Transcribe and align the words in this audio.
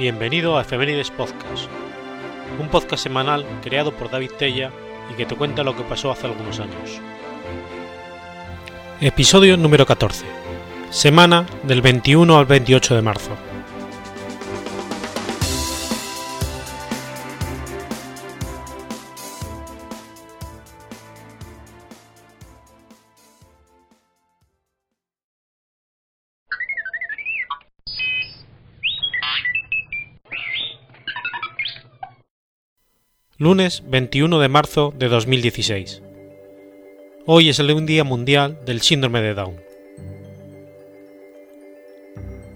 Bienvenido 0.00 0.56
a 0.56 0.62
Efemérides 0.62 1.10
Podcast, 1.10 1.68
un 2.58 2.68
podcast 2.68 3.02
semanal 3.02 3.44
creado 3.62 3.92
por 3.92 4.10
David 4.10 4.30
Tella 4.38 4.70
y 5.12 5.14
que 5.14 5.26
te 5.26 5.36
cuenta 5.36 5.62
lo 5.62 5.76
que 5.76 5.82
pasó 5.82 6.10
hace 6.10 6.26
algunos 6.26 6.58
años. 6.58 6.98
Episodio 9.02 9.58
número 9.58 9.84
14. 9.84 10.24
Semana 10.88 11.44
del 11.64 11.82
21 11.82 12.38
al 12.38 12.46
28 12.46 12.94
de 12.94 13.02
marzo. 13.02 13.49
Lunes 33.42 33.84
21 33.86 34.38
de 34.38 34.48
marzo 34.48 34.92
de 34.98 35.08
2016. 35.08 36.02
Hoy 37.24 37.48
es 37.48 37.58
el 37.58 37.86
Día 37.86 38.04
Mundial 38.04 38.60
del 38.66 38.82
Síndrome 38.82 39.22
de 39.22 39.32
Down. 39.32 39.62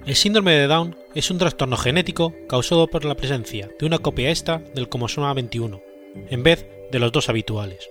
El 0.04 0.14
síndrome 0.14 0.52
de 0.52 0.66
Down 0.66 0.94
es 1.14 1.30
un 1.30 1.38
trastorno 1.38 1.78
genético 1.78 2.34
causado 2.50 2.86
por 2.88 3.06
la 3.06 3.14
presencia 3.14 3.70
de 3.80 3.86
una 3.86 3.96
copia 3.96 4.28
esta 4.28 4.58
del 4.74 4.90
cromosoma 4.90 5.32
21, 5.32 5.80
en 6.28 6.42
vez 6.42 6.66
de 6.92 6.98
los 6.98 7.10
dos 7.12 7.30
habituales. 7.30 7.88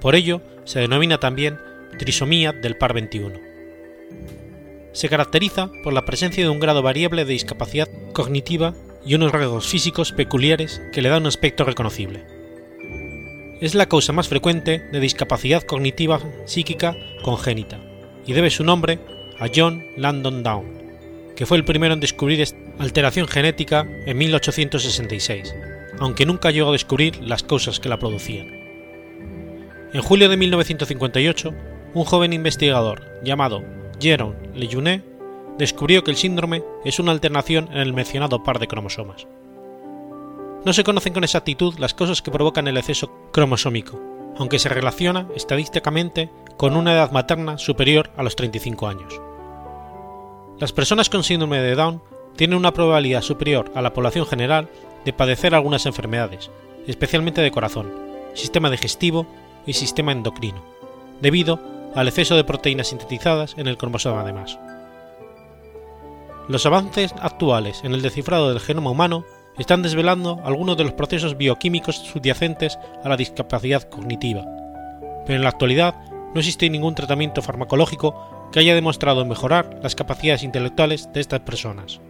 Por 0.00 0.16
ello, 0.16 0.42
se 0.64 0.80
denomina 0.80 1.18
también 1.18 1.60
trisomía 1.96 2.50
del 2.50 2.76
par 2.76 2.92
21. 2.92 3.38
Se 4.90 5.08
caracteriza 5.08 5.70
por 5.84 5.92
la 5.92 6.04
presencia 6.04 6.42
de 6.42 6.50
un 6.50 6.58
grado 6.58 6.82
variable 6.82 7.24
de 7.24 7.34
discapacidad 7.34 7.88
cognitiva 8.12 8.74
y 9.06 9.14
unos 9.14 9.32
rasgos 9.32 9.68
físicos 9.68 10.12
peculiares 10.12 10.82
que 10.92 11.00
le 11.00 11.08
dan 11.08 11.22
un 11.22 11.28
aspecto 11.28 11.64
reconocible. 11.64 12.26
Es 13.60 13.74
la 13.74 13.86
causa 13.86 14.12
más 14.12 14.28
frecuente 14.28 14.80
de 14.92 15.00
discapacidad 15.00 15.62
cognitiva 15.62 16.20
psíquica 16.44 16.96
congénita 17.22 17.80
y 18.26 18.32
debe 18.32 18.50
su 18.50 18.64
nombre 18.64 18.98
a 19.38 19.48
John 19.54 19.84
Landon 19.96 20.42
Down, 20.42 20.66
que 21.36 21.46
fue 21.46 21.56
el 21.56 21.64
primero 21.64 21.94
en 21.94 22.00
descubrir 22.00 22.40
esta 22.40 22.58
alteración 22.78 23.28
genética 23.28 23.86
en 24.04 24.18
1866, 24.18 25.54
aunque 25.98 26.26
nunca 26.26 26.50
llegó 26.50 26.70
a 26.70 26.72
descubrir 26.72 27.22
las 27.22 27.42
causas 27.42 27.80
que 27.80 27.88
la 27.88 27.98
producían. 27.98 28.48
En 29.92 30.02
julio 30.02 30.28
de 30.28 30.36
1958, 30.36 31.54
un 31.94 32.04
joven 32.04 32.32
investigador 32.34 33.02
llamado 33.22 33.62
Jérôme 33.98 34.36
Lejeune 34.54 35.15
descubrió 35.58 36.04
que 36.04 36.10
el 36.10 36.16
síndrome 36.16 36.62
es 36.84 36.98
una 36.98 37.12
alternación 37.12 37.68
en 37.72 37.78
el 37.78 37.92
mencionado 37.92 38.42
par 38.42 38.58
de 38.58 38.68
cromosomas. 38.68 39.26
No 40.64 40.72
se 40.72 40.84
conocen 40.84 41.12
con 41.12 41.24
exactitud 41.24 41.74
las 41.78 41.94
causas 41.94 42.22
que 42.22 42.30
provocan 42.30 42.66
el 42.66 42.76
exceso 42.76 43.10
cromosómico, 43.32 44.00
aunque 44.36 44.58
se 44.58 44.68
relaciona 44.68 45.28
estadísticamente 45.34 46.30
con 46.56 46.76
una 46.76 46.92
edad 46.92 47.12
materna 47.12 47.58
superior 47.58 48.10
a 48.16 48.22
los 48.22 48.36
35 48.36 48.88
años. 48.88 49.20
Las 50.58 50.72
personas 50.72 51.08
con 51.08 51.22
síndrome 51.22 51.60
de 51.60 51.74
Down 51.74 52.02
tienen 52.34 52.58
una 52.58 52.72
probabilidad 52.72 53.22
superior 53.22 53.70
a 53.74 53.82
la 53.82 53.92
población 53.92 54.26
general 54.26 54.68
de 55.04 55.12
padecer 55.12 55.54
algunas 55.54 55.86
enfermedades, 55.86 56.50
especialmente 56.86 57.40
de 57.40 57.50
corazón, 57.50 57.92
sistema 58.34 58.70
digestivo 58.70 59.26
y 59.66 59.74
sistema 59.74 60.12
endocrino, 60.12 60.62
debido 61.20 61.60
al 61.94 62.08
exceso 62.08 62.36
de 62.36 62.44
proteínas 62.44 62.88
sintetizadas 62.88 63.54
en 63.56 63.68
el 63.68 63.78
cromosoma 63.78 64.20
además. 64.20 64.58
Los 66.48 66.64
avances 66.64 67.12
actuales 67.20 67.82
en 67.82 67.92
el 67.92 68.02
descifrado 68.02 68.48
del 68.48 68.60
genoma 68.60 68.90
humano 68.90 69.24
están 69.58 69.82
desvelando 69.82 70.40
algunos 70.44 70.76
de 70.76 70.84
los 70.84 70.92
procesos 70.92 71.36
bioquímicos 71.36 71.96
subyacentes 71.96 72.78
a 73.02 73.08
la 73.08 73.16
discapacidad 73.16 73.82
cognitiva, 73.88 74.44
pero 75.26 75.36
en 75.36 75.42
la 75.42 75.48
actualidad 75.48 75.96
no 76.34 76.38
existe 76.38 76.70
ningún 76.70 76.94
tratamiento 76.94 77.42
farmacológico 77.42 78.48
que 78.52 78.60
haya 78.60 78.76
demostrado 78.76 79.24
mejorar 79.24 79.80
las 79.82 79.96
capacidades 79.96 80.44
intelectuales 80.44 81.12
de 81.12 81.20
estas 81.20 81.40
personas. 81.40 82.00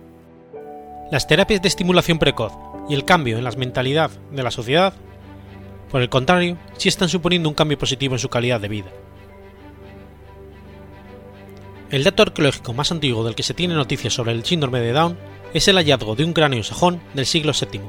Las 1.11 1.27
terapias 1.27 1.63
de 1.63 1.69
estimulación 1.69 2.19
precoz 2.19 2.53
y 2.91 2.95
el 2.95 3.05
cambio 3.05 3.39
en 3.39 3.45
la 3.45 3.53
mentalidad 3.53 4.11
de 4.33 4.43
la 4.43 4.51
sociedad, 4.51 4.93
por 5.91 6.03
el 6.03 6.11
contrario, 6.11 6.59
sí 6.77 6.89
están 6.89 7.09
suponiendo 7.09 7.49
un 7.49 7.55
cambio 7.55 7.79
positivo 7.79 8.17
en 8.17 8.19
su 8.19 8.29
calidad 8.29 8.61
de 8.61 8.69
vida. 8.69 8.91
El 11.89 12.03
dato 12.03 12.25
arqueológico 12.25 12.73
más 12.73 12.91
antiguo 12.91 13.23
del 13.23 13.37
que 13.37 13.45
se 13.45 13.55
tiene 13.55 13.75
noticias 13.75 14.13
sobre 14.13 14.33
el 14.33 14.45
síndrome 14.45 14.81
de 14.81 14.93
Down 14.93 15.17
es 15.55 15.69
el 15.69 15.77
hallazgo 15.77 16.17
de 16.17 16.25
un 16.25 16.33
cráneo 16.33 16.65
sajón 16.65 17.01
del 17.15 17.27
siglo 17.27 17.53
VII, 17.53 17.81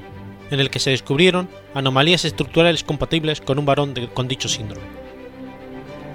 en 0.52 0.60
el 0.60 0.70
que 0.70 0.78
se 0.78 0.92
descubrieron 0.92 1.50
anomalías 1.74 2.24
estructurales 2.24 2.84
compatibles 2.84 3.42
con 3.42 3.58
un 3.58 3.66
varón 3.66 3.96
con 4.14 4.28
dicho 4.28 4.50
síndrome. 4.50 4.86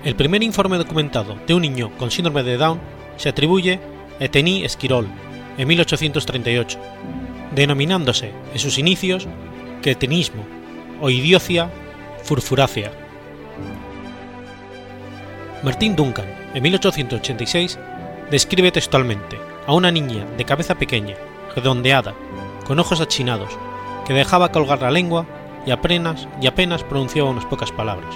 El 0.04 0.14
primer 0.14 0.44
informe 0.44 0.78
documentado 0.78 1.36
de 1.44 1.54
un 1.54 1.62
niño 1.62 1.90
con 1.98 2.12
síndrome 2.12 2.44
de 2.44 2.56
Down 2.56 2.80
se 3.16 3.28
atribuye 3.28 3.80
a 4.20 4.24
Etení 4.24 4.64
Esquirol 4.64 5.08
en 5.58 5.66
1838, 5.66 6.78
denominándose 7.52 8.30
en 8.52 8.58
sus 8.60 8.78
inicios 8.78 9.26
cretenismo 9.82 10.46
o 11.00 11.10
idiocia 11.10 11.68
furfurácea. 12.22 13.01
Martín 15.62 15.94
Duncan, 15.94 16.26
en 16.54 16.62
1886, 16.64 17.78
describe 18.32 18.72
textualmente 18.72 19.38
a 19.64 19.72
una 19.72 19.92
niña 19.92 20.26
de 20.36 20.44
cabeza 20.44 20.74
pequeña, 20.74 21.14
redondeada, 21.54 22.14
con 22.66 22.80
ojos 22.80 23.00
achinados, 23.00 23.56
que 24.04 24.12
dejaba 24.12 24.50
colgar 24.50 24.82
la 24.82 24.90
lengua 24.90 25.24
y 25.64 25.70
apenas, 25.70 26.26
y 26.40 26.48
apenas 26.48 26.82
pronunciaba 26.82 27.30
unas 27.30 27.44
pocas 27.44 27.70
palabras. 27.70 28.12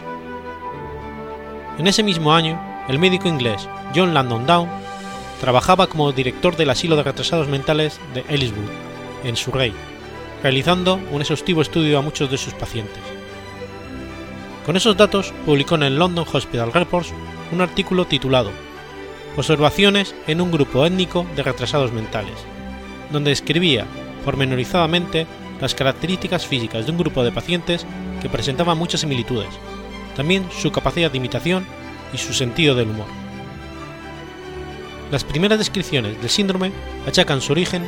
En 1.78 1.86
ese 1.86 2.02
mismo 2.02 2.34
año, 2.34 2.60
el 2.88 2.98
médico 2.98 3.28
inglés 3.28 3.68
John 3.94 4.12
Landon 4.12 4.44
Down 4.44 4.68
trabajaba 5.40 5.86
como 5.86 6.10
director 6.10 6.56
del 6.56 6.70
asilo 6.70 6.96
de 6.96 7.04
retrasados 7.04 7.46
mentales 7.46 8.00
de 8.12 8.24
Elliswood, 8.28 8.70
en 9.22 9.36
Surrey, 9.36 9.72
realizando 10.42 10.98
un 11.12 11.20
exhaustivo 11.20 11.62
estudio 11.62 11.96
a 11.96 12.02
muchos 12.02 12.28
de 12.28 12.38
sus 12.38 12.54
pacientes. 12.54 13.02
Con 14.64 14.76
esos 14.76 14.96
datos 14.96 15.32
publicó 15.44 15.76
en 15.76 15.84
el 15.84 15.96
London 15.96 16.26
Hospital 16.32 16.72
Reports 16.72 17.14
un 17.52 17.60
artículo 17.60 18.06
titulado 18.06 18.50
Observaciones 19.36 20.14
en 20.26 20.40
un 20.40 20.50
grupo 20.50 20.86
étnico 20.86 21.26
de 21.36 21.42
retrasados 21.42 21.92
mentales, 21.92 22.34
donde 23.12 23.30
describía 23.30 23.84
pormenorizadamente 24.24 25.26
las 25.60 25.74
características 25.74 26.46
físicas 26.46 26.86
de 26.86 26.92
un 26.92 26.98
grupo 26.98 27.22
de 27.22 27.32
pacientes 27.32 27.84
que 28.22 28.30
presentaban 28.30 28.78
muchas 28.78 29.02
similitudes, 29.02 29.50
también 30.16 30.46
su 30.50 30.72
capacidad 30.72 31.10
de 31.10 31.18
imitación 31.18 31.66
y 32.14 32.18
su 32.18 32.32
sentido 32.32 32.74
del 32.74 32.88
humor. 32.88 33.06
Las 35.12 35.22
primeras 35.22 35.58
descripciones 35.58 36.18
del 36.20 36.30
síndrome 36.30 36.72
achacan 37.06 37.42
su 37.42 37.52
origen 37.52 37.84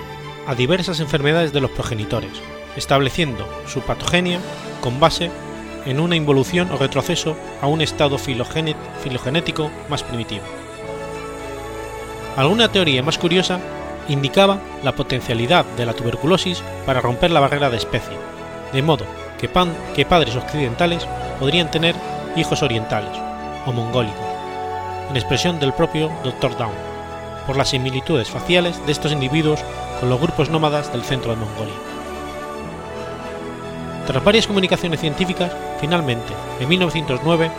a 0.47 0.55
diversas 0.55 1.01
enfermedades 1.01 1.53
de 1.53 1.61
los 1.61 1.71
progenitores, 1.71 2.31
estableciendo 2.77 3.49
su 3.67 3.81
patogenia 3.81 4.39
con 4.83 5.01
base 5.01 5.31
en 5.89 6.01
una 6.01 6.17
involución 6.17 6.71
o 6.71 6.77
retroceso 6.77 7.35
a 7.63 7.67
un 7.67 7.81
estado 7.81 8.19
filogenético 8.19 9.71
más 9.89 10.03
primitivo. 10.03 10.45
Alguna 12.37 12.71
teoría 12.71 13.03
más 13.03 13.17
curiosa 13.17 13.59
indicaba 14.07 14.59
la 14.85 14.95
potencialidad 14.95 15.65
de 15.77 15.87
la 15.87 15.95
tuberculosis 15.95 16.63
para 16.85 17.01
romper 17.01 17.31
la 17.31 17.41
barrera 17.41 17.71
de 17.71 17.79
especie, 17.79 18.17
de 18.73 18.83
modo 18.83 19.05
que, 19.39 19.49
padres 20.05 20.37
occidentales 20.37 21.07
podrían 21.41 21.71
tener 21.71 21.95
hijos 22.37 22.63
orientales 22.63 23.11
o 23.65 23.73
mongólicos, 23.73 24.27
en 25.11 25.17
expresión 25.17 25.59
del 25.59 25.73
propio 25.73 26.13
Dr. 26.23 26.57
Down, 26.59 26.75
por 27.47 27.57
las 27.57 27.71
similitudes 27.71 28.29
faciales 28.29 28.85
de 28.85 28.93
estos 28.93 29.11
individuos 29.11 29.61
con 30.01 30.11
los 30.11 30.21
grupos 30.21 30.51
nómadas 30.51 30.93
del 30.93 31.03
centro 31.03 31.31
de 31.31 31.39
Mongolia. 31.39 31.75
Tras 34.07 34.23
varias 34.23 34.47
comunicaciones 34.47 35.01
científicas, 35.01 35.51
finalmente, 35.81 36.33
en 36.61 36.69
1909, 36.69 37.51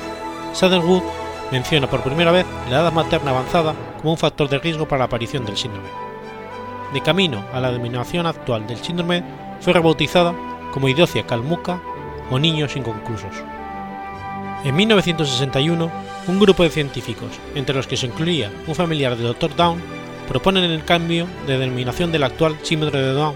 Southernwood 0.54 1.04
menciona 1.52 1.90
por 1.90 2.02
primera 2.02 2.32
vez 2.32 2.46
la 2.70 2.82
edad 2.82 2.94
materna 2.94 3.32
avanzada 3.32 3.74
como 3.98 4.12
un 4.12 4.18
factor 4.18 4.50
de 4.50 4.60
riesgo 4.60 4.88
para 4.88 5.00
la 5.00 5.06
aparición 5.06 5.46
del 5.46 5.58
síndrome. 5.58 5.90
De 6.94 7.02
camino 7.02 7.44
a 7.54 7.60
la 7.60 7.72
denominación 7.72 8.26
actual 8.26 8.66
del 8.68 8.78
síndrome, 8.78 9.24
fue 9.60 9.74
rebautizada 9.74 10.34
como 10.74 10.90
idocia 10.90 11.26
calmuca 11.26 11.82
o 12.30 12.40
niños 12.40 12.76
inconclusos. 12.76 13.36
En 14.64 14.76
1961, 14.76 15.92
un 16.28 16.40
grupo 16.40 16.64
de 16.64 16.70
científicos, 16.70 17.30
entre 17.56 17.76
los 17.76 17.88
que 17.88 17.98
se 17.98 18.08
incluía 18.08 18.52
un 18.68 18.76
familiar 18.76 19.16
del 19.16 19.28
Dr. 19.28 19.56
Down, 19.56 19.82
proponen 20.28 20.66
el 20.66 20.84
cambio 20.84 21.28
de 21.48 21.58
denominación 21.58 22.12
del 22.12 22.24
actual 22.24 22.58
síndrome 22.62 23.00
de 23.00 23.14
Down, 23.14 23.36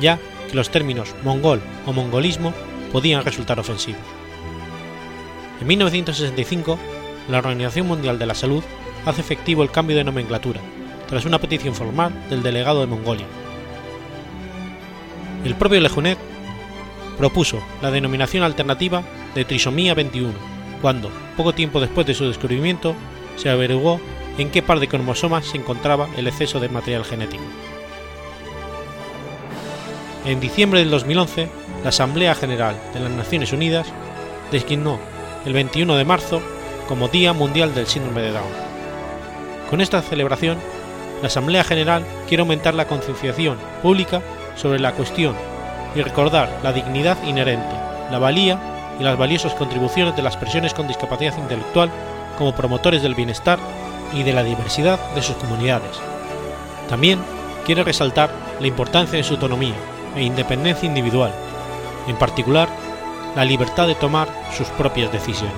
ya 0.00 0.18
que 0.48 0.56
los 0.56 0.70
términos 0.70 1.14
mongol 1.22 1.60
o 1.86 1.92
mongolismo 1.92 2.52
podían 2.92 3.24
resultar 3.24 3.58
ofensivos. 3.58 4.19
En 5.60 5.66
1965, 5.66 6.78
la 7.28 7.38
Organización 7.38 7.86
Mundial 7.86 8.18
de 8.18 8.26
la 8.26 8.34
Salud 8.34 8.64
hace 9.04 9.20
efectivo 9.20 9.62
el 9.62 9.70
cambio 9.70 9.96
de 9.96 10.04
nomenclatura, 10.04 10.60
tras 11.08 11.24
una 11.24 11.38
petición 11.38 11.74
formal 11.74 12.12
del 12.30 12.42
delegado 12.42 12.80
de 12.80 12.86
Mongolia. 12.86 13.26
El 15.44 15.54
propio 15.54 15.80
Lejunet 15.80 16.18
propuso 17.18 17.62
la 17.82 17.90
denominación 17.90 18.42
alternativa 18.42 19.02
de 19.34 19.44
trisomía 19.44 19.94
21, 19.94 20.32
cuando, 20.80 21.10
poco 21.36 21.52
tiempo 21.52 21.80
después 21.80 22.06
de 22.06 22.14
su 22.14 22.26
descubrimiento, 22.26 22.94
se 23.36 23.50
averiguó 23.50 24.00
en 24.38 24.50
qué 24.50 24.62
par 24.62 24.80
de 24.80 24.88
cromosomas 24.88 25.44
se 25.44 25.58
encontraba 25.58 26.08
el 26.16 26.26
exceso 26.26 26.60
de 26.60 26.70
material 26.70 27.04
genético. 27.04 27.42
En 30.24 30.40
diciembre 30.40 30.80
del 30.80 30.90
2011, 30.90 31.48
la 31.82 31.90
Asamblea 31.90 32.34
General 32.34 32.76
de 32.94 33.00
las 33.00 33.10
Naciones 33.10 33.52
Unidas 33.52 33.86
designó 34.50 34.98
el 35.44 35.52
21 35.52 35.96
de 35.96 36.04
marzo 36.04 36.42
como 36.88 37.08
Día 37.08 37.32
Mundial 37.32 37.74
del 37.74 37.86
Síndrome 37.86 38.20
de 38.22 38.32
Down. 38.32 38.70
Con 39.70 39.80
esta 39.80 40.02
celebración, 40.02 40.58
la 41.22 41.28
Asamblea 41.28 41.64
General 41.64 42.04
quiere 42.28 42.42
aumentar 42.42 42.74
la 42.74 42.86
concienciación 42.86 43.58
pública 43.82 44.20
sobre 44.56 44.80
la 44.80 44.92
cuestión 44.92 45.34
y 45.94 46.02
recordar 46.02 46.50
la 46.62 46.72
dignidad 46.72 47.22
inherente, 47.24 47.74
la 48.10 48.18
valía 48.18 48.58
y 48.98 49.02
las 49.02 49.16
valiosas 49.16 49.54
contribuciones 49.54 50.16
de 50.16 50.22
las 50.22 50.36
personas 50.36 50.74
con 50.74 50.88
discapacidad 50.88 51.36
intelectual 51.38 51.90
como 52.36 52.54
promotores 52.54 53.02
del 53.02 53.14
bienestar 53.14 53.58
y 54.12 54.22
de 54.22 54.32
la 54.32 54.42
diversidad 54.42 54.98
de 55.14 55.22
sus 55.22 55.36
comunidades. 55.36 56.00
También 56.88 57.20
quiere 57.64 57.84
resaltar 57.84 58.30
la 58.60 58.66
importancia 58.66 59.16
de 59.16 59.24
su 59.24 59.34
autonomía 59.34 59.74
e 60.16 60.22
independencia 60.22 60.86
individual, 60.86 61.32
en 62.08 62.16
particular 62.16 62.68
la 63.36 63.44
libertad 63.44 63.86
de 63.86 63.94
tomar 63.94 64.28
sus 64.56 64.66
propias 64.68 65.12
decisiones. 65.12 65.54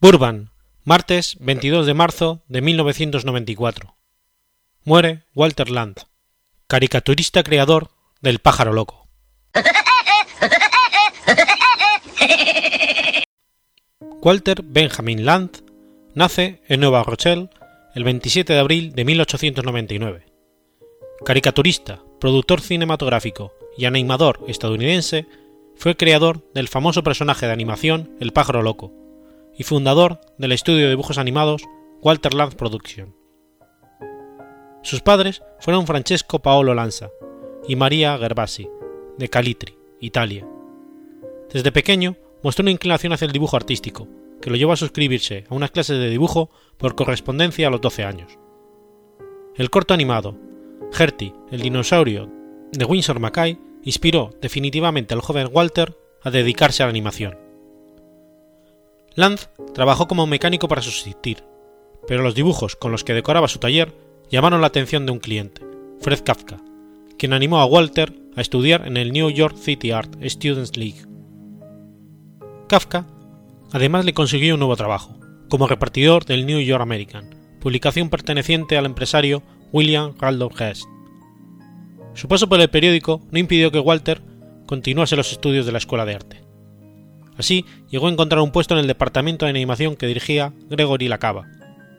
Burban, 0.00 0.50
martes 0.84 1.36
22 1.40 1.86
de 1.86 1.94
marzo 1.94 2.42
de 2.48 2.60
1994. 2.60 3.96
Muere 4.84 5.22
Walter 5.34 5.70
Land, 5.70 6.06
caricaturista 6.66 7.42
creador 7.44 7.90
del 8.20 8.40
pájaro 8.40 8.72
loco. 8.72 9.08
Walter 14.20 14.62
Benjamin 14.62 15.24
Land 15.24 15.61
nace 16.14 16.60
en 16.68 16.80
Nueva 16.80 17.02
Rochelle 17.04 17.48
el 17.94 18.04
27 18.04 18.52
de 18.52 18.58
abril 18.58 18.92
de 18.92 19.04
1899. 19.04 20.26
Caricaturista, 21.24 22.02
productor 22.20 22.60
cinematográfico 22.60 23.52
y 23.76 23.86
animador 23.86 24.40
estadounidense, 24.46 25.26
fue 25.74 25.96
creador 25.96 26.44
del 26.52 26.68
famoso 26.68 27.02
personaje 27.02 27.46
de 27.46 27.52
animación 27.52 28.14
El 28.20 28.32
pájaro 28.32 28.62
loco 28.62 28.92
y 29.56 29.64
fundador 29.64 30.20
del 30.38 30.52
estudio 30.52 30.84
de 30.84 30.90
dibujos 30.90 31.18
animados 31.18 31.62
Walter 32.02 32.34
Land 32.34 32.56
Production. 32.56 33.14
Sus 34.82 35.00
padres 35.00 35.42
fueron 35.60 35.86
Francesco 35.86 36.40
Paolo 36.40 36.74
Lanza 36.74 37.10
y 37.68 37.76
María 37.76 38.18
Gervasi, 38.18 38.68
de 39.16 39.28
Calitri, 39.28 39.76
Italia. 40.00 40.46
Desde 41.52 41.70
pequeño 41.70 42.16
mostró 42.42 42.62
una 42.62 42.70
inclinación 42.70 43.12
hacia 43.12 43.26
el 43.26 43.32
dibujo 43.32 43.56
artístico, 43.56 44.08
que 44.42 44.50
lo 44.50 44.56
llevó 44.56 44.72
a 44.72 44.76
suscribirse 44.76 45.44
a 45.48 45.54
unas 45.54 45.70
clases 45.70 45.98
de 45.98 46.10
dibujo 46.10 46.50
por 46.76 46.94
correspondencia 46.94 47.68
a 47.68 47.70
los 47.70 47.80
12 47.80 48.04
años. 48.04 48.38
El 49.56 49.70
corto 49.70 49.94
animado, 49.94 50.36
Gertie, 50.92 51.32
el 51.50 51.62
dinosaurio, 51.62 52.28
de 52.72 52.84
Winsor 52.84 53.20
Mackay, 53.20 53.58
inspiró 53.82 54.30
definitivamente 54.40 55.14
al 55.14 55.20
joven 55.20 55.48
Walter 55.50 55.96
a 56.22 56.30
dedicarse 56.30 56.82
a 56.82 56.86
la 56.86 56.90
animación. 56.90 57.38
Lanz 59.14 59.50
trabajó 59.74 60.08
como 60.08 60.26
mecánico 60.26 60.68
para 60.68 60.82
subsistir, 60.82 61.44
pero 62.06 62.22
los 62.22 62.34
dibujos 62.34 62.76
con 62.76 62.92
los 62.92 63.04
que 63.04 63.14
decoraba 63.14 63.48
su 63.48 63.58
taller 63.58 63.94
llamaron 64.30 64.60
la 64.60 64.68
atención 64.68 65.06
de 65.06 65.12
un 65.12 65.18
cliente, 65.18 65.62
Fred 66.00 66.20
Kafka, 66.24 66.58
quien 67.18 67.32
animó 67.32 67.58
a 67.60 67.66
Walter 67.66 68.14
a 68.34 68.40
estudiar 68.40 68.86
en 68.86 68.96
el 68.96 69.12
New 69.12 69.30
York 69.30 69.56
City 69.56 69.90
Art 69.90 70.14
Students 70.24 70.76
League. 70.76 71.04
Kafka 72.68 73.06
además 73.72 74.04
le 74.04 74.14
consiguió 74.14 74.54
un 74.54 74.60
nuevo 74.60 74.76
trabajo, 74.76 75.18
como 75.48 75.66
repartidor 75.66 76.24
del 76.24 76.46
New 76.46 76.60
York 76.60 76.82
American, 76.82 77.34
publicación 77.60 78.08
perteneciente 78.08 78.76
al 78.76 78.86
empresario 78.86 79.42
William 79.72 80.14
Randolph 80.18 80.60
Hearst. 80.60 80.84
Su 82.14 82.28
paso 82.28 82.48
por 82.48 82.60
el 82.60 82.70
periódico 82.70 83.22
no 83.30 83.38
impidió 83.38 83.70
que 83.70 83.80
Walter 83.80 84.22
continuase 84.66 85.16
los 85.16 85.32
estudios 85.32 85.66
de 85.66 85.72
la 85.72 85.78
Escuela 85.78 86.04
de 86.04 86.14
Arte. 86.14 86.44
Así 87.36 87.64
llegó 87.88 88.08
a 88.08 88.10
encontrar 88.10 88.42
un 88.42 88.52
puesto 88.52 88.74
en 88.74 88.80
el 88.80 88.86
departamento 88.86 89.46
de 89.46 89.50
animación 89.50 89.96
que 89.96 90.06
dirigía 90.06 90.52
Gregory 90.68 91.08
Lacava, 91.08 91.48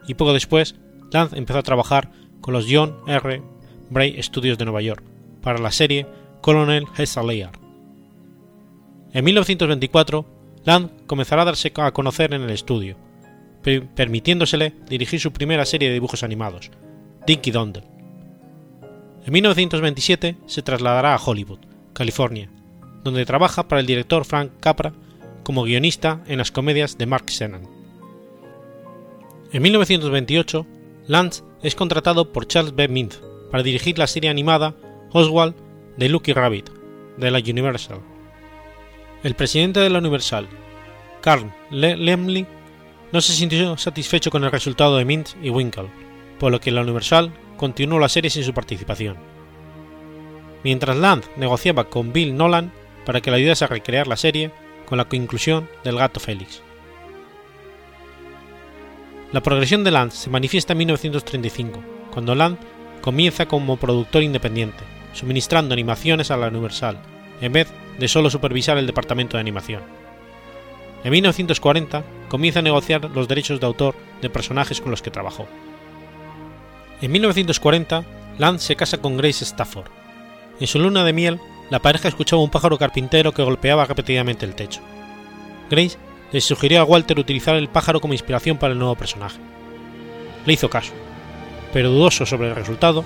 y 0.08 0.14
poco 0.14 0.34
después 0.34 0.76
Lance 1.12 1.38
empezó 1.38 1.60
a 1.60 1.64
trabajar 1.64 2.12
con 2.42 2.54
los 2.54 2.66
John 2.70 2.98
R. 3.08 3.42
Bray 3.90 4.22
Studios 4.22 4.58
de 4.58 4.66
Nueva 4.66 4.82
York 4.82 5.04
para 5.42 5.60
la 5.60 5.72
serie 5.72 6.08
Colonel 6.42 6.86
Hessalier. 6.98 7.50
En 9.14 9.24
1924, 9.24 10.26
Land 10.66 11.06
comenzará 11.08 11.42
a 11.42 11.46
darse 11.46 11.72
a 11.76 11.92
conocer 11.92 12.34
en 12.34 12.44
el 12.44 12.52
estudio, 12.52 12.98
permitiéndosele 13.96 14.74
dirigir 14.90 15.20
su 15.20 15.34
primera 15.34 15.66
serie 15.66 15.90
de 15.90 15.96
dibujos 15.96 16.24
animados, 16.24 16.72
Dinky 17.28 17.52
Dondle. 17.52 17.84
En 19.26 19.34
1927 19.34 20.38
se 20.46 20.62
trasladará 20.62 21.14
a 21.14 21.22
Hollywood, 21.24 21.60
California, 21.94 22.50
donde 23.04 23.26
trabaja 23.26 23.68
para 23.68 23.82
el 23.82 23.88
director 23.88 24.26
Frank 24.26 24.52
Capra 24.60 24.94
como 25.44 25.64
guionista 25.64 26.24
en 26.28 26.38
las 26.38 26.52
comedias 26.52 26.98
de 26.98 27.06
Mark 27.06 27.26
Shannon. 27.28 27.68
En 29.52 29.62
1928, 29.62 30.66
Lance 31.08 31.44
es 31.62 31.76
contratado 31.76 32.32
por 32.32 32.48
Charles 32.48 32.76
B. 32.76 32.88
Mintz 32.88 33.22
para 33.52 33.64
dirigir 33.64 34.00
la 34.00 34.08
serie 34.08 34.30
animada 34.30 34.76
Oswald 35.12 35.56
de 35.98 36.10
Lucky 36.10 36.34
Rabbit 36.34 36.70
de 37.18 37.30
la 37.32 37.40
Universal. 37.40 38.13
El 39.24 39.36
presidente 39.36 39.80
de 39.80 39.90
la 39.90 40.00
Universal, 40.00 40.50
Carl 41.22 41.50
Lemley, 41.72 42.46
no 43.14 43.22
se 43.22 43.32
sintió 43.32 43.78
satisfecho 43.78 44.30
con 44.30 44.44
el 44.44 44.52
resultado 44.52 44.98
de 44.98 45.06
Mintz 45.06 45.38
y 45.42 45.50
Winkle, 45.50 45.90
por 46.40 46.52
lo 46.52 46.60
que 46.60 46.72
la 46.72 46.82
Universal 46.82 47.32
continuó 47.56 48.00
la 48.00 48.10
serie 48.10 48.30
sin 48.30 48.44
su 48.44 48.54
participación. 48.54 49.16
Mientras 50.66 50.98
Land 50.98 51.24
negociaba 51.38 51.86
con 51.86 52.12
Bill 52.12 52.36
Nolan 52.36 52.74
para 53.06 53.22
que 53.22 53.32
le 53.32 53.38
ayudase 53.38 53.64
a 53.64 53.70
recrear 53.70 54.08
la 54.08 54.18
serie, 54.18 54.52
con 54.86 54.98
la 54.98 55.08
inclusión 55.14 55.70
del 55.86 55.98
gato 55.98 56.20
Félix. 56.20 56.62
La 59.32 59.42
progresión 59.42 59.86
de 59.86 59.92
Land 59.92 60.12
se 60.12 60.30
manifiesta 60.30 60.74
en 60.74 60.80
1935, 60.80 61.82
cuando 62.12 62.36
Land 62.36 62.58
comienza 63.02 63.46
como 63.46 63.78
productor 63.78 64.22
independiente, 64.22 64.84
suministrando 65.14 65.74
animaciones 65.74 66.30
a 66.30 66.36
la 66.36 66.50
Universal, 66.50 67.00
en 67.44 67.52
vez 67.52 67.68
de 68.00 68.08
solo 68.08 68.30
supervisar 68.30 68.78
el 68.78 68.88
departamento 68.88 69.36
de 69.36 69.42
animación. 69.42 69.82
En 71.04 71.12
1940 71.12 72.04
comienza 72.30 72.60
a 72.60 72.64
negociar 72.64 73.04
los 73.14 73.28
derechos 73.28 73.60
de 73.60 73.66
autor 73.66 73.96
de 74.22 74.30
personajes 74.30 74.80
con 74.80 74.92
los 74.92 75.02
que 75.02 75.12
trabajó. 75.12 75.46
En 77.02 77.12
1940, 77.12 78.06
Land 78.38 78.60
se 78.60 78.78
casa 78.78 79.00
con 79.00 79.18
Grace 79.18 79.44
Stafford. 79.44 79.92
En 80.62 80.68
su 80.68 80.80
luna 80.80 81.04
de 81.04 81.12
miel, 81.12 81.42
la 81.70 81.80
pareja 81.80 82.08
escuchaba 82.08 82.42
un 82.42 82.50
pájaro 82.50 82.78
carpintero 82.78 83.34
que 83.34 83.44
golpeaba 83.44 83.86
repetidamente 83.86 84.46
el 84.46 84.56
techo. 84.56 84.80
Grace 85.70 85.98
le 86.32 86.40
sugirió 86.40 86.80
a 86.80 86.86
Walter 86.86 87.20
utilizar 87.20 87.58
el 87.58 87.68
pájaro 87.68 88.00
como 88.00 88.14
inspiración 88.14 88.58
para 88.58 88.72
el 88.72 88.80
nuevo 88.80 88.96
personaje. 88.96 89.40
Le 90.46 90.54
hizo 90.54 90.70
caso, 90.70 90.94
pero 91.74 91.92
dudoso 91.92 92.26
sobre 92.26 92.48
el 92.48 92.56
resultado, 92.56 93.04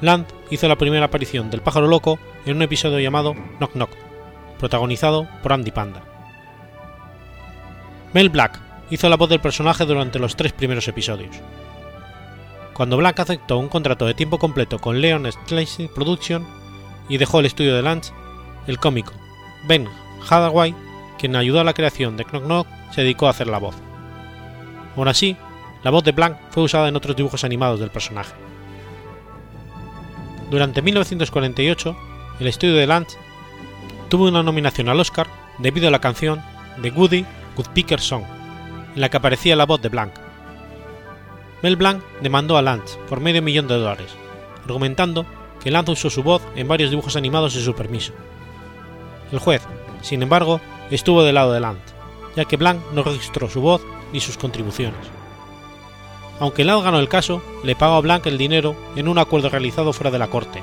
Land 0.00 0.26
hizo 0.50 0.68
la 0.68 0.76
primera 0.76 1.06
aparición 1.06 1.50
del 1.50 1.60
pájaro 1.60 1.88
loco 1.88 2.18
en 2.46 2.56
un 2.56 2.62
episodio 2.62 3.00
llamado 3.00 3.34
Knock 3.58 3.72
Knock, 3.72 3.90
protagonizado 4.58 5.28
por 5.42 5.52
Andy 5.52 5.70
Panda. 5.70 6.02
Mel 8.12 8.28
Black 8.28 8.60
hizo 8.90 9.08
la 9.08 9.16
voz 9.16 9.28
del 9.28 9.40
personaje 9.40 9.84
durante 9.84 10.18
los 10.18 10.36
tres 10.36 10.52
primeros 10.52 10.86
episodios. 10.88 11.36
Cuando 12.74 12.96
Black 12.96 13.18
aceptó 13.18 13.58
un 13.58 13.68
contrato 13.68 14.06
de 14.06 14.14
tiempo 14.14 14.38
completo 14.38 14.78
con 14.78 15.00
Leon 15.00 15.30
Schlesing 15.30 15.88
Production, 15.88 16.46
y 17.08 17.18
dejó 17.18 17.40
el 17.40 17.46
estudio 17.46 17.74
de 17.74 17.82
Lance, 17.82 18.12
el 18.66 18.78
cómico 18.78 19.14
Ben 19.66 19.88
Hathaway, 20.28 20.74
quien 21.18 21.34
ayudó 21.34 21.60
a 21.60 21.64
la 21.64 21.72
creación 21.74 22.16
de 22.16 22.24
Knock 22.24 22.44
Knock, 22.44 22.66
se 22.92 23.00
dedicó 23.00 23.26
a 23.26 23.30
hacer 23.30 23.48
la 23.48 23.58
voz. 23.58 23.74
Aún 24.96 25.08
así, 25.08 25.36
la 25.82 25.90
voz 25.90 26.04
de 26.04 26.12
Blanc 26.12 26.36
fue 26.50 26.62
usada 26.62 26.88
en 26.88 26.96
otros 26.96 27.16
dibujos 27.16 27.44
animados 27.44 27.80
del 27.80 27.90
personaje. 27.90 28.34
Durante 30.50 30.80
1948, 30.80 31.96
el 32.40 32.46
estudio 32.46 32.76
de 32.76 32.86
Lance 32.86 33.18
tuvo 34.08 34.28
una 34.28 34.42
nominación 34.42 34.88
al 34.88 34.98
Oscar 34.98 35.26
debido 35.58 35.88
a 35.88 35.90
la 35.90 36.00
canción 36.00 36.42
The 36.80 36.90
Woody 36.90 37.26
Woodpecker 37.56 38.00
Song, 38.00 38.24
en 38.94 39.00
la 39.00 39.10
que 39.10 39.18
aparecía 39.18 39.56
la 39.56 39.66
voz 39.66 39.82
de 39.82 39.90
Blanc. 39.90 40.12
Mel 41.62 41.76
Blanc 41.76 42.02
demandó 42.22 42.56
a 42.56 42.62
Lance 42.62 42.98
por 43.08 43.20
medio 43.20 43.42
millón 43.42 43.68
de 43.68 43.74
dólares, 43.74 44.14
argumentando 44.64 45.26
que 45.62 45.70
Lance 45.70 45.92
usó 45.92 46.08
su 46.08 46.22
voz 46.22 46.42
en 46.56 46.66
varios 46.66 46.90
dibujos 46.90 47.16
animados 47.16 47.52
sin 47.52 47.62
su 47.62 47.74
permiso. 47.74 48.14
El 49.30 49.40
juez, 49.40 49.62
sin 50.00 50.22
embargo, 50.22 50.62
estuvo 50.90 51.24
del 51.24 51.34
lado 51.34 51.52
de 51.52 51.60
Lance, 51.60 51.94
ya 52.36 52.46
que 52.46 52.56
Blanc 52.56 52.80
no 52.92 53.02
registró 53.02 53.50
su 53.50 53.60
voz 53.60 53.82
ni 54.14 54.20
sus 54.20 54.38
contribuciones. 54.38 55.17
Aunque 56.40 56.64
Land 56.64 56.84
ganó 56.84 56.98
el 56.98 57.08
caso, 57.08 57.42
le 57.64 57.74
pagó 57.74 57.94
a 57.94 58.00
Blanc 58.00 58.26
el 58.26 58.38
dinero 58.38 58.76
en 58.96 59.08
un 59.08 59.18
acuerdo 59.18 59.48
realizado 59.48 59.92
fuera 59.92 60.10
de 60.10 60.18
la 60.18 60.28
corte, 60.28 60.62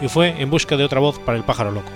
y 0.00 0.08
fue 0.08 0.40
en 0.40 0.50
busca 0.50 0.76
de 0.76 0.84
otra 0.84 1.00
voz 1.00 1.18
para 1.18 1.36
el 1.36 1.44
pájaro 1.44 1.72
loco. 1.72 1.90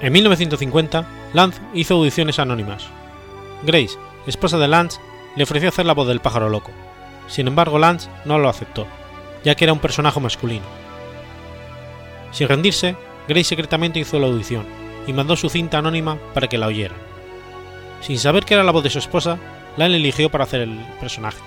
En 0.00 0.12
1950, 0.12 1.06
Lance 1.32 1.60
hizo 1.74 1.94
audiciones 1.94 2.38
anónimas. 2.38 2.86
Grace, 3.62 3.98
esposa 4.26 4.58
de 4.58 4.68
Lance, 4.68 5.00
le 5.36 5.44
ofreció 5.44 5.68
hacer 5.68 5.86
la 5.86 5.94
voz 5.94 6.08
del 6.08 6.20
pájaro 6.20 6.48
loco. 6.48 6.70
Sin 7.26 7.48
embargo, 7.48 7.78
Lance 7.78 8.08
no 8.24 8.38
lo 8.38 8.48
aceptó, 8.48 8.86
ya 9.44 9.54
que 9.54 9.64
era 9.64 9.72
un 9.72 9.78
personaje 9.78 10.20
masculino. 10.20 10.64
Sin 12.32 12.48
rendirse, 12.48 12.96
Grace 13.28 13.44
secretamente 13.44 14.00
hizo 14.00 14.18
la 14.18 14.26
audición 14.26 14.66
y 15.06 15.12
mandó 15.12 15.36
su 15.36 15.48
cinta 15.48 15.78
anónima 15.78 16.18
para 16.32 16.48
que 16.48 16.58
la 16.58 16.66
oyeran. 16.66 16.98
Sin 18.00 18.18
saber 18.18 18.44
que 18.44 18.54
era 18.54 18.64
la 18.64 18.72
voz 18.72 18.82
de 18.82 18.90
su 18.90 18.98
esposa, 18.98 19.38
Lance 19.76 19.96
eligió 19.96 20.30
para 20.30 20.44
hacer 20.44 20.62
el 20.62 20.78
personaje. 21.00 21.38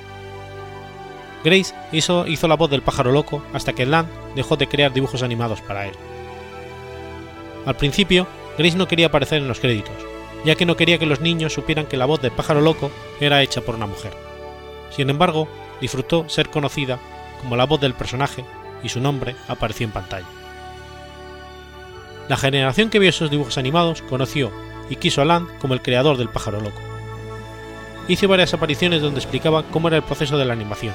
Grace 1.44 1.74
hizo, 1.92 2.26
la 2.48 2.56
voz 2.56 2.70
del 2.70 2.82
pájaro 2.82 3.12
loco 3.12 3.44
hasta 3.54 3.74
que 3.74 3.86
Land 3.86 4.10
dejó 4.36 4.58
de 4.58 4.68
crear 4.68 4.92
dibujos 4.92 5.24
animados 5.24 5.62
para 5.62 5.88
él. 5.88 5.94
Al 7.66 7.76
principio, 7.76 8.28
Grace 8.58 8.78
no 8.78 8.88
quería 8.88 9.08
aparecer 9.08 9.38
en 9.38 9.48
los 9.48 9.60
créditos, 9.60 9.96
ya 10.44 10.56
que 10.56 10.66
no 10.66 10.76
quería 10.76 10.98
que 10.98 11.06
los 11.06 11.22
niños 11.22 11.54
supieran 11.54 11.86
que 11.86 11.98
la 11.98 12.06
voz 12.06 12.22
del 12.22 12.32
pájaro 12.32 12.62
loco 12.62 12.92
era 13.20 13.42
hecha 13.44 13.62
por 13.62 13.76
una 13.76 13.86
mujer. 13.86 14.14
Sin 14.90 15.10
embargo, 15.10 15.48
disfrutó 15.80 16.28
ser 16.28 16.50
conocida 16.50 17.00
como 17.42 17.56
la 17.56 17.66
voz 17.66 17.80
del 17.80 17.94
personaje 17.94 18.44
y 18.84 18.90
su 18.90 19.00
nombre 19.00 19.36
apareció 19.48 19.86
en 19.86 19.92
pantalla. 19.92 20.28
La 22.28 22.36
generación 22.36 22.90
que 22.90 23.00
vio 23.00 23.10
esos 23.10 23.32
dibujos 23.32 23.58
animados 23.58 24.02
conoció 24.02 24.52
y 24.90 24.98
quiso 24.98 25.22
a 25.22 25.26
Land 25.26 25.60
como 25.60 25.74
el 25.74 25.82
creador 25.82 26.18
del 26.18 26.30
pájaro 26.30 26.60
loco. 26.60 26.87
Hizo 28.08 28.28
varias 28.28 28.54
apariciones 28.54 29.02
donde 29.02 29.20
explicaba 29.20 29.64
cómo 29.64 29.88
era 29.88 29.98
el 29.98 30.04
proceso 30.04 30.38
de 30.38 30.46
la 30.46 30.54
animación. 30.54 30.94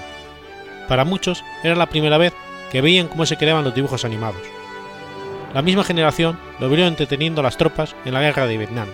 Para 0.89 1.05
muchos 1.05 1.45
era 1.63 1.75
la 1.75 1.87
primera 1.87 2.19
vez 2.19 2.33
que 2.71 2.81
veían 2.81 3.09
cómo 3.09 3.27
se 3.27 3.37
creaban 3.37 3.65
los 3.65 3.75
dibujos 3.75 4.05
animados. 4.05 4.43
La 5.55 5.63
misma 5.63 5.85
generación 5.85 6.39
lo 6.59 6.71
vio 6.71 6.87
entreteniendo 6.87 7.41
a 7.41 7.45
las 7.45 7.59
tropas 7.59 7.95
en 8.05 8.15
la 8.15 8.23
guerra 8.23 8.47
de 8.47 8.57
Vietnam 8.57 8.89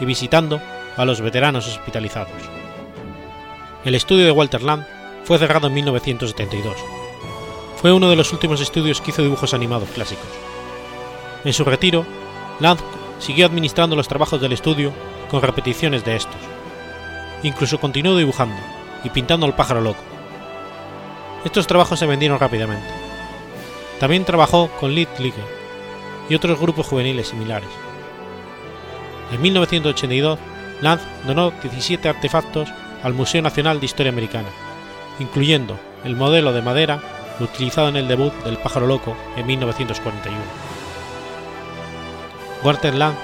y 0.00 0.04
visitando 0.04 0.60
a 0.96 1.04
los 1.04 1.20
veteranos 1.20 1.68
hospitalizados. 1.68 2.32
El 3.84 3.94
estudio 3.94 4.24
de 4.24 4.32
Walter 4.32 4.62
Land 4.62 4.84
fue 5.24 5.38
cerrado 5.38 5.68
en 5.68 5.74
1972. 5.74 6.76
Fue 7.76 7.92
uno 7.92 8.10
de 8.10 8.16
los 8.16 8.32
últimos 8.32 8.60
estudios 8.60 9.00
que 9.00 9.10
hizo 9.10 9.22
dibujos 9.22 9.54
animados 9.54 9.88
clásicos. 9.90 10.26
En 11.44 11.52
su 11.52 11.64
retiro, 11.64 12.04
Land 12.60 12.80
siguió 13.18 13.46
administrando 13.46 13.96
los 13.96 14.08
trabajos 14.08 14.40
del 14.40 14.52
estudio 14.52 14.92
con 15.30 15.42
repeticiones 15.42 16.04
de 16.04 16.16
estos. 16.16 16.41
Incluso 17.42 17.80
continuó 17.80 18.16
dibujando 18.16 18.56
y 19.04 19.10
pintando 19.10 19.46
al 19.46 19.54
pájaro 19.54 19.80
loco. 19.80 20.02
Estos 21.44 21.66
trabajos 21.66 21.98
se 21.98 22.06
vendieron 22.06 22.38
rápidamente. 22.38 22.86
También 23.98 24.24
trabajó 24.24 24.68
con 24.80 24.94
Lead 24.94 25.08
League 25.18 25.42
y 26.28 26.34
otros 26.34 26.60
grupos 26.60 26.86
juveniles 26.86 27.28
similares. 27.28 27.68
En 29.32 29.40
1982, 29.40 30.38
Lance 30.80 31.04
donó 31.26 31.50
17 31.50 32.08
artefactos 32.08 32.68
al 33.02 33.14
Museo 33.14 33.42
Nacional 33.42 33.80
de 33.80 33.86
Historia 33.86 34.12
Americana, 34.12 34.48
incluyendo 35.18 35.78
el 36.04 36.16
modelo 36.16 36.52
de 36.52 36.62
madera 36.62 37.00
utilizado 37.40 37.88
en 37.88 37.96
el 37.96 38.08
debut 38.08 38.32
del 38.44 38.56
pájaro 38.58 38.86
loco 38.86 39.16
en 39.36 39.46
1941. 39.46 40.38
Walter 42.62 42.94
Land 42.94 43.16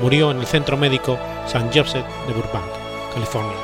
murió 0.00 0.30
en 0.30 0.40
el 0.40 0.46
centro 0.46 0.76
médico 0.76 1.18
St. 1.46 1.70
Joseph 1.74 2.06
de 2.26 2.34
Burbank, 2.34 2.81
California, 3.12 3.56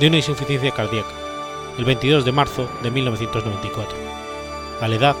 de 0.00 0.06
una 0.06 0.16
insuficiencia 0.16 0.70
cardíaca, 0.70 1.12
el 1.78 1.84
22 1.84 2.24
de 2.24 2.32
marzo 2.32 2.68
de 2.82 2.90
1994, 2.90 3.96
a 4.80 4.88
la 4.88 4.96
edad 4.96 5.16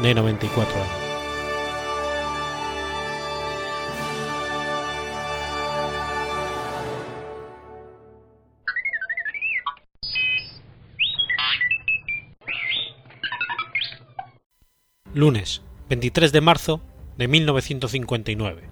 de 0.00 0.14
94 0.14 0.74
años. 0.74 1.02
Lunes, 15.14 15.60
23 15.90 16.32
de 16.32 16.40
marzo 16.40 16.80
de 17.18 17.28
1959. 17.28 18.62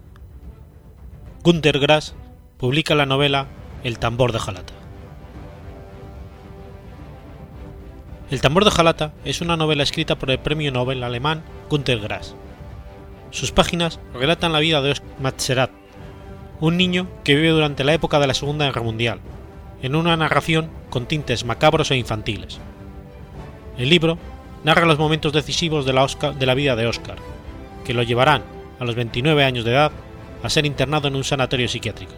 Günter 1.45 1.79
Grass 1.79 2.15
publica 2.57 2.95
la 2.95 3.05
novela 3.07 3.47
El 3.83 3.99
tambor 3.99 4.33
de 4.33 4.39
Jalata. 4.39 4.75
El 8.31 8.43
tambor 8.43 8.67
de 8.67 8.71
Jalata 8.71 9.15
es 9.25 9.41
una 9.41 9.57
novela 9.57 9.83
escrita 9.83 10.19
por 10.19 10.31
el 10.31 10.39
premio 10.39 10.71
Nobel 10.71 11.03
alemán 11.03 11.43
Günter 11.71 11.99
Grass. 11.99 12.35
Sus 13.31 13.53
páginas 13.53 13.99
relatan 14.13 14.53
la 14.53 14.61
vida 14.61 14.83
de 14.83 14.91
Oscar 14.91 15.09
Matzerat, 15.19 15.71
un 16.61 16.77
niño 16.77 17.09
que 17.25 17.35
vive 17.35 17.49
durante 17.49 17.83
la 17.83 17.95
época 17.95 18.19
de 18.19 18.27
la 18.27 18.35
Segunda 18.35 18.67
Guerra 18.67 18.83
Mundial, 18.83 19.21
en 19.81 19.97
una 19.97 20.15
narración 20.15 20.69
con 20.91 21.07
tintes 21.07 21.47
macabros 21.47 21.91
e 21.91 21.97
infantiles. 21.97 22.61
El 23.79 23.89
libro 23.89 24.19
narra 24.63 24.85
los 24.85 24.99
momentos 24.99 25.33
decisivos 25.33 25.87
de 25.87 25.95
la, 25.95 26.05
Oscar, 26.05 26.35
de 26.35 26.45
la 26.45 26.55
vida 26.55 26.77
de 26.77 26.87
Oscar, 26.87 27.17
que 27.87 27.95
lo 27.95 28.03
llevarán, 28.03 28.43
a 28.79 28.85
los 28.85 28.95
29 28.95 29.43
años 29.43 29.65
de 29.65 29.71
edad, 29.71 29.93
a 30.43 30.51
ser 30.51 30.67
internado 30.67 31.09
en 31.09 31.17
un 31.17 31.25
sanatorio 31.25 31.67
psiquiátrico. 31.67 32.13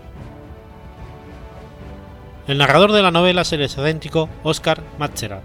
El 2.49 2.59
narrador 2.59 2.91
de 2.91 3.03
la 3.03 3.13
novela 3.13 3.43
es 3.43 3.53
el 3.53 3.63
excéntrico 3.63 4.29
Oscar 4.43 4.83
Matzerat. 4.99 5.45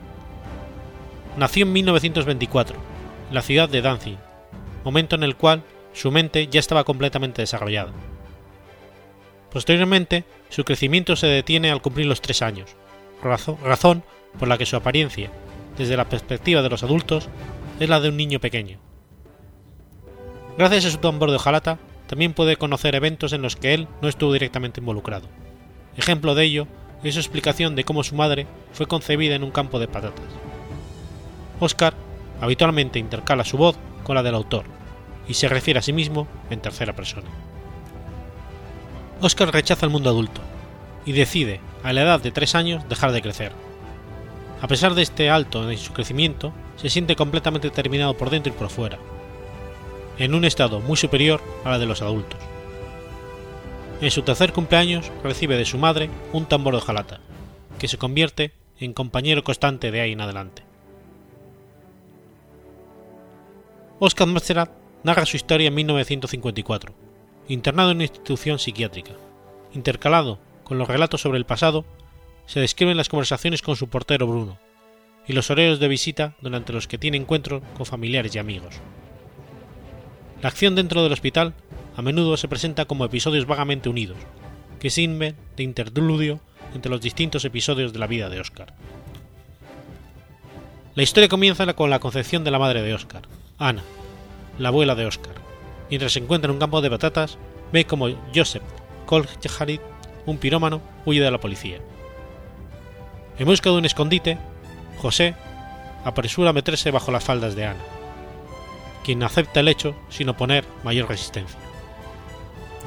Nació 1.38 1.68
en 1.68 1.74
1924, 1.74 2.76
en 3.30 3.36
la 3.36 3.44
ciudad 3.44 3.70
de 3.70 3.84
Danzig, 3.84 4.18
momento 4.84 5.16
en 5.16 5.22
el 5.22 5.36
cual 5.36 5.62
su 5.94 6.10
mente 6.10 6.48
ya 6.48 6.60
estaba 6.60 6.86
completamente 6.86 7.44
desarrollada. 7.44 7.92
Posteriormente, 9.52 10.24
su 10.50 10.64
crecimiento 10.64 11.16
se 11.16 11.28
detiene 11.28 11.70
al 11.70 11.84
cumplir 11.84 12.08
los 12.08 12.20
tres 12.20 12.42
años, 12.42 12.76
razón 13.22 14.02
por 14.40 14.48
la 14.48 14.58
que 14.58 14.66
su 14.66 14.76
apariencia, 14.76 15.30
desde 15.78 15.98
la 15.98 16.10
perspectiva 16.10 16.64
de 16.64 16.70
los 16.70 16.82
adultos, 16.82 17.30
es 17.80 17.88
la 17.88 18.00
de 18.00 18.10
un 18.10 18.18
niño 18.18 18.40
pequeño. 18.40 18.80
Gracias 20.58 20.86
a 20.86 20.92
su 20.92 20.98
tambor 20.98 21.30
de 21.30 21.36
hojalata, 21.36 21.78
también 22.08 22.34
puede 22.34 22.56
conocer 22.56 22.96
eventos 22.96 23.34
en 23.34 23.44
los 23.44 23.56
que 23.56 23.76
él 23.76 23.88
no 24.02 24.08
estuvo 24.08 24.34
directamente 24.34 24.80
involucrado. 24.80 25.28
Ejemplo 25.96 26.34
de 26.34 26.44
ello 26.44 26.68
es 27.04 27.14
su 27.14 27.20
explicación 27.20 27.76
de 27.76 27.84
cómo 27.84 28.04
su 28.04 28.16
madre 28.16 28.48
fue 28.74 28.88
concebida 28.88 29.36
en 29.36 29.44
un 29.44 29.52
campo 29.52 29.80
de 29.80 29.88
patatas. 29.88 30.26
Oscar 31.60 31.94
habitualmente 32.42 33.00
intercala 33.00 33.44
su 33.44 33.58
voz 33.58 33.78
con 34.04 34.16
la 34.16 34.24
del 34.24 34.36
autor 34.36 34.66
y 35.28 35.34
se 35.34 35.50
refiere 35.50 35.80
a 35.80 35.84
sí 35.84 35.94
mismo 35.94 36.28
en 36.50 36.60
tercera 36.60 36.94
persona. 36.94 37.28
Oscar 39.22 39.52
rechaza 39.52 39.86
el 39.86 39.92
mundo 39.92 40.10
adulto 40.10 40.42
y 41.06 41.12
decide, 41.14 41.60
a 41.84 41.94
la 41.94 42.02
edad 42.02 42.22
de 42.22 42.32
tres 42.32 42.54
años, 42.54 42.88
dejar 42.90 43.12
de 43.12 43.22
crecer. 43.22 43.52
A 44.62 44.68
pesar 44.68 44.94
de 44.94 45.02
este 45.02 45.30
alto 45.30 45.70
en 45.70 45.78
su 45.78 45.94
crecimiento, 45.94 46.52
se 46.76 46.90
siente 46.90 47.16
completamente 47.16 47.70
terminado 47.70 48.16
por 48.16 48.30
dentro 48.30 48.54
y 48.54 48.56
por 48.56 48.70
fuera, 48.70 48.98
en 50.18 50.36
un 50.36 50.46
estado 50.46 50.80
muy 50.80 50.98
superior 50.98 51.42
a 51.64 51.72
la 51.72 51.80
de 51.80 51.86
los 51.86 52.02
adultos. 52.02 52.40
En 54.00 54.12
su 54.12 54.22
tercer 54.22 54.54
cumpleaños 54.54 55.12
recibe 55.24 55.58
de 55.58 55.66
su 55.66 55.80
madre 55.80 56.10
un 56.32 56.46
tambor 56.46 56.76
de 56.76 56.82
jalata, 56.82 57.20
que 57.80 57.88
se 57.88 57.98
convierte 57.98 58.54
en 58.80 58.94
compañero 58.94 59.44
constante 59.44 59.90
de 59.90 60.02
ahí 60.02 60.12
en 60.12 60.22
adelante. 60.22 60.64
Oscar 64.00 64.28
Matzerat 64.28 64.70
narra 65.04 65.26
su 65.26 65.36
historia 65.36 65.70
en 65.70 65.74
1954, 65.74 66.94
internado 67.48 67.90
en 67.90 67.98
una 67.98 68.04
institución 68.04 68.60
psiquiátrica. 68.60 69.14
Intercalado 69.74 70.38
con 70.64 70.78
los 70.78 70.88
relatos 70.88 71.22
sobre 71.22 71.40
el 71.40 71.46
pasado, 71.46 71.84
se 72.46 72.60
describen 72.60 72.98
las 72.98 73.10
conversaciones 73.10 73.64
con 73.64 73.76
su 73.76 73.90
portero 73.90 74.28
Bruno 74.28 74.60
y 75.28 75.34
los 75.34 75.50
horarios 75.50 75.80
de 75.80 75.88
visita 75.88 76.36
durante 76.40 76.72
los 76.72 76.88
que 76.88 77.00
tiene 77.00 77.18
encuentros 77.18 77.64
con 77.76 77.88
familiares 77.88 78.36
y 78.36 78.40
amigos. 78.40 78.76
La 80.44 80.50
acción 80.50 80.76
dentro 80.76 81.02
del 81.02 81.14
hospital 81.14 81.56
a 81.98 82.04
menudo 82.04 82.38
se 82.38 82.48
presenta 82.48 82.86
como 82.86 83.06
episodios 83.06 83.48
vagamente 83.48 83.90
unidos, 83.90 84.20
que 84.80 84.92
sirven 84.92 85.36
de 85.58 85.64
interludio 85.64 86.40
entre 86.76 86.92
los 86.92 87.02
distintos 87.02 87.44
episodios 87.44 87.92
de 87.92 87.98
la 87.98 88.06
vida 88.06 88.30
de 88.30 88.40
Oscar. 88.40 88.76
La 90.94 91.02
historia 91.02 91.28
comienza 91.28 91.74
con 91.74 91.90
la 91.90 92.00
concepción 92.00 92.44
de 92.44 92.52
la 92.52 92.60
madre 92.60 92.84
de 92.84 92.94
Oscar, 92.94 93.24
Ana, 93.58 93.82
la 94.60 94.70
abuela 94.70 94.94
de 94.94 95.08
Oscar. 95.08 95.34
Mientras 95.90 96.14
se 96.14 96.20
encuentra 96.20 96.50
en 96.50 96.54
un 96.54 96.60
campo 96.60 96.82
de 96.82 96.92
patatas, 96.92 97.40
ve 97.74 97.86
como 97.86 98.10
Joseph 98.34 98.64
Kolcharit, 99.08 99.82
un 100.28 100.38
pirómano, 100.38 100.82
huye 101.04 101.22
de 101.22 101.32
la 101.32 101.40
policía. 101.40 101.80
En 103.40 103.48
busca 103.48 103.72
de 103.72 103.78
un 103.78 103.86
escondite, 103.86 104.38
José 105.00 105.34
apresura 106.06 106.52
a 106.52 106.54
meterse 106.54 106.92
bajo 106.92 107.12
las 107.12 107.24
faldas 107.24 107.56
de 107.56 107.66
Ana, 107.66 107.84
quien 109.04 109.24
acepta 109.24 109.62
el 109.62 109.68
hecho 109.68 109.96
sin 110.10 110.30
oponer 110.30 110.64
mayor 110.84 111.10
resistencia. 111.10 111.67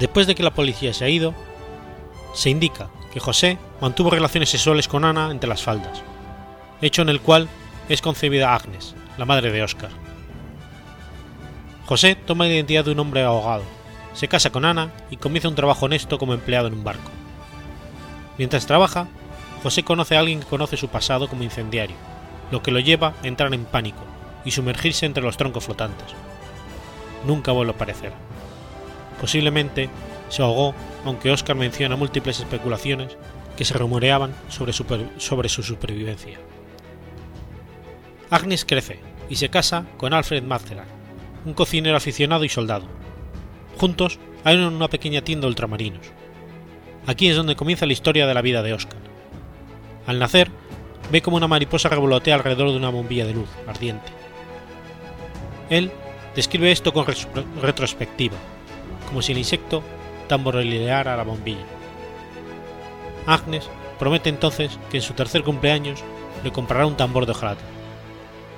Después 0.01 0.27
de 0.27 0.35
que 0.35 0.43
la 0.43 0.55
policía 0.55 0.95
se 0.95 1.05
ha 1.05 1.11
ido, 1.11 1.35
se 2.33 2.49
indica 2.49 2.89
que 3.13 3.21
José 3.21 3.59
mantuvo 3.83 4.09
relaciones 4.09 4.49
sexuales 4.49 4.89
con 4.89 5.05
Ana 5.05 5.31
entre 5.31 5.49
las 5.49 5.63
faldas, 5.63 6.03
hecho 6.81 7.03
en 7.03 7.11
el 7.11 7.21
cual 7.21 7.49
es 7.91 8.01
concebida 8.01 8.55
Agnes, 8.55 8.95
la 9.19 9.27
madre 9.27 9.53
de 9.53 9.63
Oscar. 9.63 9.91
José 11.85 12.15
toma 12.15 12.47
la 12.47 12.55
identidad 12.55 12.85
de 12.87 12.93
un 12.93 13.01
hombre 13.01 13.23
ahogado, 13.25 13.65
se 14.15 14.27
casa 14.27 14.49
con 14.49 14.65
Ana 14.65 14.91
y 15.11 15.19
comienza 15.19 15.49
un 15.49 15.55
trabajo 15.55 15.85
honesto 15.85 16.19
como 16.19 16.33
empleado 16.33 16.69
en 16.69 16.75
un 16.75 16.85
barco. 16.85 17.11
Mientras 18.39 18.65
trabaja, 18.65 19.07
José 19.63 19.83
conoce 19.83 20.17
a 20.17 20.21
alguien 20.21 20.41
que 20.41 20.47
conoce 20.47 20.79
su 20.79 20.89
pasado 20.89 21.29
como 21.29 21.43
incendiario, 21.43 21.97
lo 22.51 22.63
que 22.63 22.71
lo 22.71 22.81
lleva 22.81 23.13
a 23.23 23.27
entrar 23.27 23.53
en 23.53 23.67
pánico 23.67 24.03
y 24.47 24.53
sumergirse 24.53 25.05
entre 25.05 25.23
los 25.23 25.37
troncos 25.37 25.65
flotantes. 25.65 26.09
Nunca 27.27 27.53
vuelve 27.53 27.73
a 27.73 27.75
aparecer. 27.75 28.30
Posiblemente 29.21 29.91
se 30.29 30.43
ahogó, 30.43 30.75
aunque 31.05 31.31
Oscar 31.31 31.57
menciona 31.57 31.97
múltiples 31.97 32.41
especulaciones 32.41 33.17
que 33.57 33.65
se 33.65 33.75
rumoreaban 33.75 34.35
sobre 34.49 34.73
su, 34.73 35.63
supervivencia. 35.63 36.39
Agnes 38.31 38.65
crece 38.65 39.01
y 39.29 39.37
se 39.37 39.51
casa 39.51 39.85
con 39.99 40.15
Alfred 40.15 40.43
Matheran, 40.43 40.87
un 41.45 41.53
cocinero 41.53 41.97
aficionado 41.97 42.45
y 42.45 42.49
soldado. 42.49 42.87
Juntos 43.77 44.19
hay 44.45 44.57
una 44.57 44.89
pequeña 44.89 45.23
tienda 45.23 45.45
de 45.45 45.51
ultramarinos. 45.51 46.07
Aquí 47.07 47.29
es 47.29 47.37
donde 47.37 47.57
comienza 47.57 47.87
la 47.87 47.93
historia 47.93 48.27
de 48.27 48.35
la 48.35 48.43
vida 48.43 48.63
de 48.63 48.73
Oscar. 48.73 49.01
Al 50.07 50.19
nacer, 50.19 50.51
ve 51.11 51.23
como 51.23 51.37
una 51.37 51.49
mariposa 51.49 51.89
revolotea 51.89 52.37
alrededor 52.37 52.71
de 52.71 52.77
una 52.77 52.89
bombilla 52.89 53.27
de 53.27 53.35
luz 53.35 53.49
ardiente. 53.67 54.13
Él 55.69 55.91
describe 56.35 56.73
esto 56.73 56.93
con 56.93 57.07
retrospectiva, 57.61 58.37
como 59.11 59.21
si 59.23 59.33
el 59.33 59.39
insecto 59.39 59.83
tamborileara 60.29 61.17
la 61.17 61.25
bombilla. 61.25 61.67
Agnes 63.27 63.69
promete 63.99 64.31
entonces 64.31 64.79
que 64.91 64.99
en 64.99 65.03
su 65.03 65.13
tercer 65.13 65.43
cumpleaños 65.43 66.03
le 66.43 66.53
comprará 66.53 66.87
un 66.87 66.97
tambor 66.97 67.27
de 67.27 67.33
hojalata, 67.33 67.65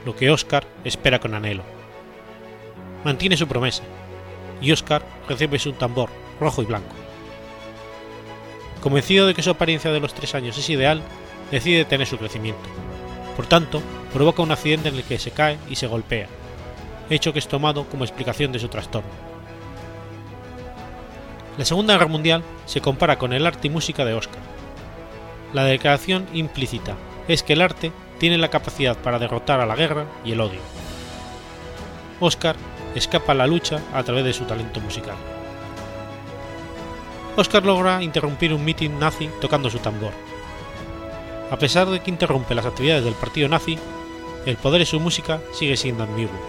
lo 0.04 0.14
que 0.14 0.30
Oscar 0.30 0.64
espera 0.84 1.18
con 1.18 1.34
anhelo. 1.34 1.64
Mantiene 3.04 3.36
su 3.36 3.48
promesa, 3.48 3.82
y 4.60 4.70
Oscar 4.70 5.02
recibe 5.28 5.58
su 5.58 5.72
tambor 5.72 6.10
rojo 6.38 6.62
y 6.62 6.66
blanco. 6.66 6.94
Convencido 8.80 9.26
de 9.26 9.34
que 9.34 9.42
su 9.42 9.50
apariencia 9.50 9.90
de 9.90 10.00
los 10.00 10.14
tres 10.14 10.34
años 10.34 10.58
es 10.58 10.68
ideal, 10.68 11.02
decide 11.50 11.84
tener 11.84 12.06
su 12.06 12.18
crecimiento. 12.18 12.68
Por 13.36 13.46
tanto, 13.46 13.82
provoca 14.12 14.42
un 14.42 14.52
accidente 14.52 14.90
en 14.90 14.96
el 14.96 15.04
que 15.04 15.18
se 15.18 15.30
cae 15.30 15.58
y 15.68 15.76
se 15.76 15.86
golpea, 15.86 16.28
hecho 17.08 17.32
que 17.32 17.38
es 17.38 17.48
tomado 17.48 17.88
como 17.88 18.04
explicación 18.04 18.52
de 18.52 18.58
su 18.58 18.68
trastorno. 18.68 19.10
La 21.58 21.66
Segunda 21.66 21.94
Guerra 21.94 22.06
Mundial 22.06 22.42
se 22.64 22.80
compara 22.80 23.18
con 23.18 23.34
el 23.34 23.46
arte 23.46 23.66
y 23.66 23.70
música 23.70 24.06
de 24.06 24.14
Oscar. 24.14 24.40
La 25.52 25.64
declaración 25.64 26.26
implícita 26.32 26.96
es 27.28 27.42
que 27.42 27.52
el 27.52 27.60
arte 27.60 27.92
tiene 28.18 28.38
la 28.38 28.48
capacidad 28.48 28.96
para 28.96 29.18
derrotar 29.18 29.60
a 29.60 29.66
la 29.66 29.76
guerra 29.76 30.06
y 30.24 30.32
el 30.32 30.40
odio. 30.40 30.60
Oscar 32.20 32.56
escapa 32.94 33.32
a 33.32 33.34
la 33.34 33.46
lucha 33.46 33.80
a 33.92 34.02
través 34.02 34.24
de 34.24 34.32
su 34.32 34.44
talento 34.44 34.80
musical. 34.80 35.16
Oscar 37.36 37.66
logra 37.66 38.02
interrumpir 38.02 38.54
un 38.54 38.64
mitin 38.64 38.98
nazi 38.98 39.28
tocando 39.40 39.68
su 39.68 39.78
tambor. 39.78 40.12
A 41.50 41.58
pesar 41.58 41.86
de 41.88 42.00
que 42.00 42.10
interrumpe 42.10 42.54
las 42.54 42.64
actividades 42.64 43.04
del 43.04 43.14
partido 43.14 43.48
nazi, 43.48 43.78
el 44.46 44.56
poder 44.56 44.80
de 44.80 44.86
su 44.86 45.00
música 45.00 45.40
sigue 45.52 45.76
siendo 45.76 46.04
ambiguo. 46.04 46.40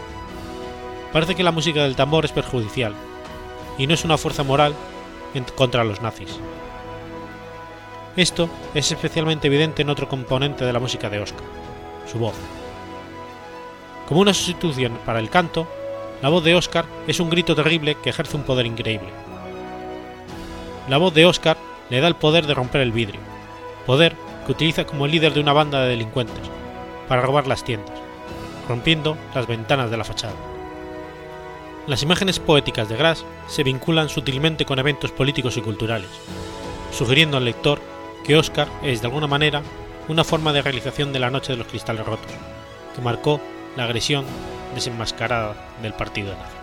Parece 1.11 1.35
que 1.35 1.43
la 1.43 1.51
música 1.51 1.83
del 1.83 1.97
tambor 1.97 2.23
es 2.23 2.31
perjudicial, 2.31 2.93
y 3.77 3.85
no 3.87 3.93
es 3.93 4.05
una 4.05 4.17
fuerza 4.17 4.43
moral 4.43 4.73
contra 5.55 5.83
los 5.83 6.01
nazis. 6.01 6.39
Esto 8.15 8.49
es 8.73 8.91
especialmente 8.91 9.47
evidente 9.47 9.81
en 9.81 9.89
otro 9.89 10.07
componente 10.07 10.65
de 10.65 10.73
la 10.73 10.79
música 10.79 11.09
de 11.09 11.19
Oscar, 11.19 11.43
su 12.11 12.19
voz. 12.19 12.35
Como 14.07 14.21
una 14.21 14.33
sustitución 14.33 14.99
para 15.05 15.19
el 15.19 15.29
canto, 15.29 15.67
la 16.21 16.29
voz 16.29 16.43
de 16.43 16.53
Oscar 16.53 16.85
es 17.07 17.19
un 17.19 17.29
grito 17.29 17.55
terrible 17.55 17.95
que 17.95 18.11
ejerce 18.11 18.37
un 18.37 18.43
poder 18.43 18.65
increíble. 18.65 19.09
La 20.87 20.97
voz 20.97 21.13
de 21.13 21.25
Oscar 21.25 21.57
le 21.89 22.01
da 22.01 22.07
el 22.07 22.15
poder 22.15 22.45
de 22.45 22.53
romper 22.53 22.81
el 22.81 22.91
vidrio, 22.91 23.19
poder 23.85 24.15
que 24.45 24.51
utiliza 24.51 24.85
como 24.85 25.07
líder 25.07 25.33
de 25.33 25.39
una 25.39 25.53
banda 25.53 25.81
de 25.81 25.89
delincuentes, 25.89 26.49
para 27.07 27.21
robar 27.21 27.47
las 27.47 27.63
tiendas, 27.63 27.97
rompiendo 28.67 29.17
las 29.33 29.47
ventanas 29.47 29.89
de 29.89 29.97
la 29.97 30.03
fachada. 30.03 30.52
Las 31.85 32.01
imágenes 32.01 32.39
poéticas 32.39 32.87
de 32.87 32.95
Grass 32.95 33.25
se 33.47 33.63
vinculan 33.63 34.07
sutilmente 34.07 34.63
con 34.63 34.79
eventos 34.79 35.11
políticos 35.11 35.57
y 35.57 35.61
culturales, 35.61 36.07
sugiriendo 36.93 37.35
al 37.35 37.43
lector 37.43 37.81
que 38.23 38.37
Oscar 38.37 38.69
es 38.83 39.01
de 39.01 39.07
alguna 39.07 39.27
manera 39.27 39.61
una 40.07 40.23
forma 40.23 40.53
de 40.53 40.61
realización 40.61 41.11
de 41.11 41.19
la 41.19 41.29
Noche 41.29 41.51
de 41.51 41.57
los 41.57 41.67
Cristales 41.67 42.05
Rotos, 42.05 42.31
que 42.95 43.01
marcó 43.01 43.41
la 43.75 43.83
agresión 43.83 44.23
desenmascarada 44.75 45.55
del 45.81 45.93
partido 45.93 46.33
nazi. 46.33 46.62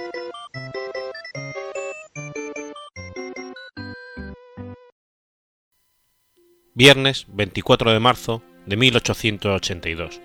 Viernes 6.73 7.25
24 7.27 7.91
de 7.91 7.99
marzo 7.99 8.41
de 8.65 8.77
1882. 8.77 10.21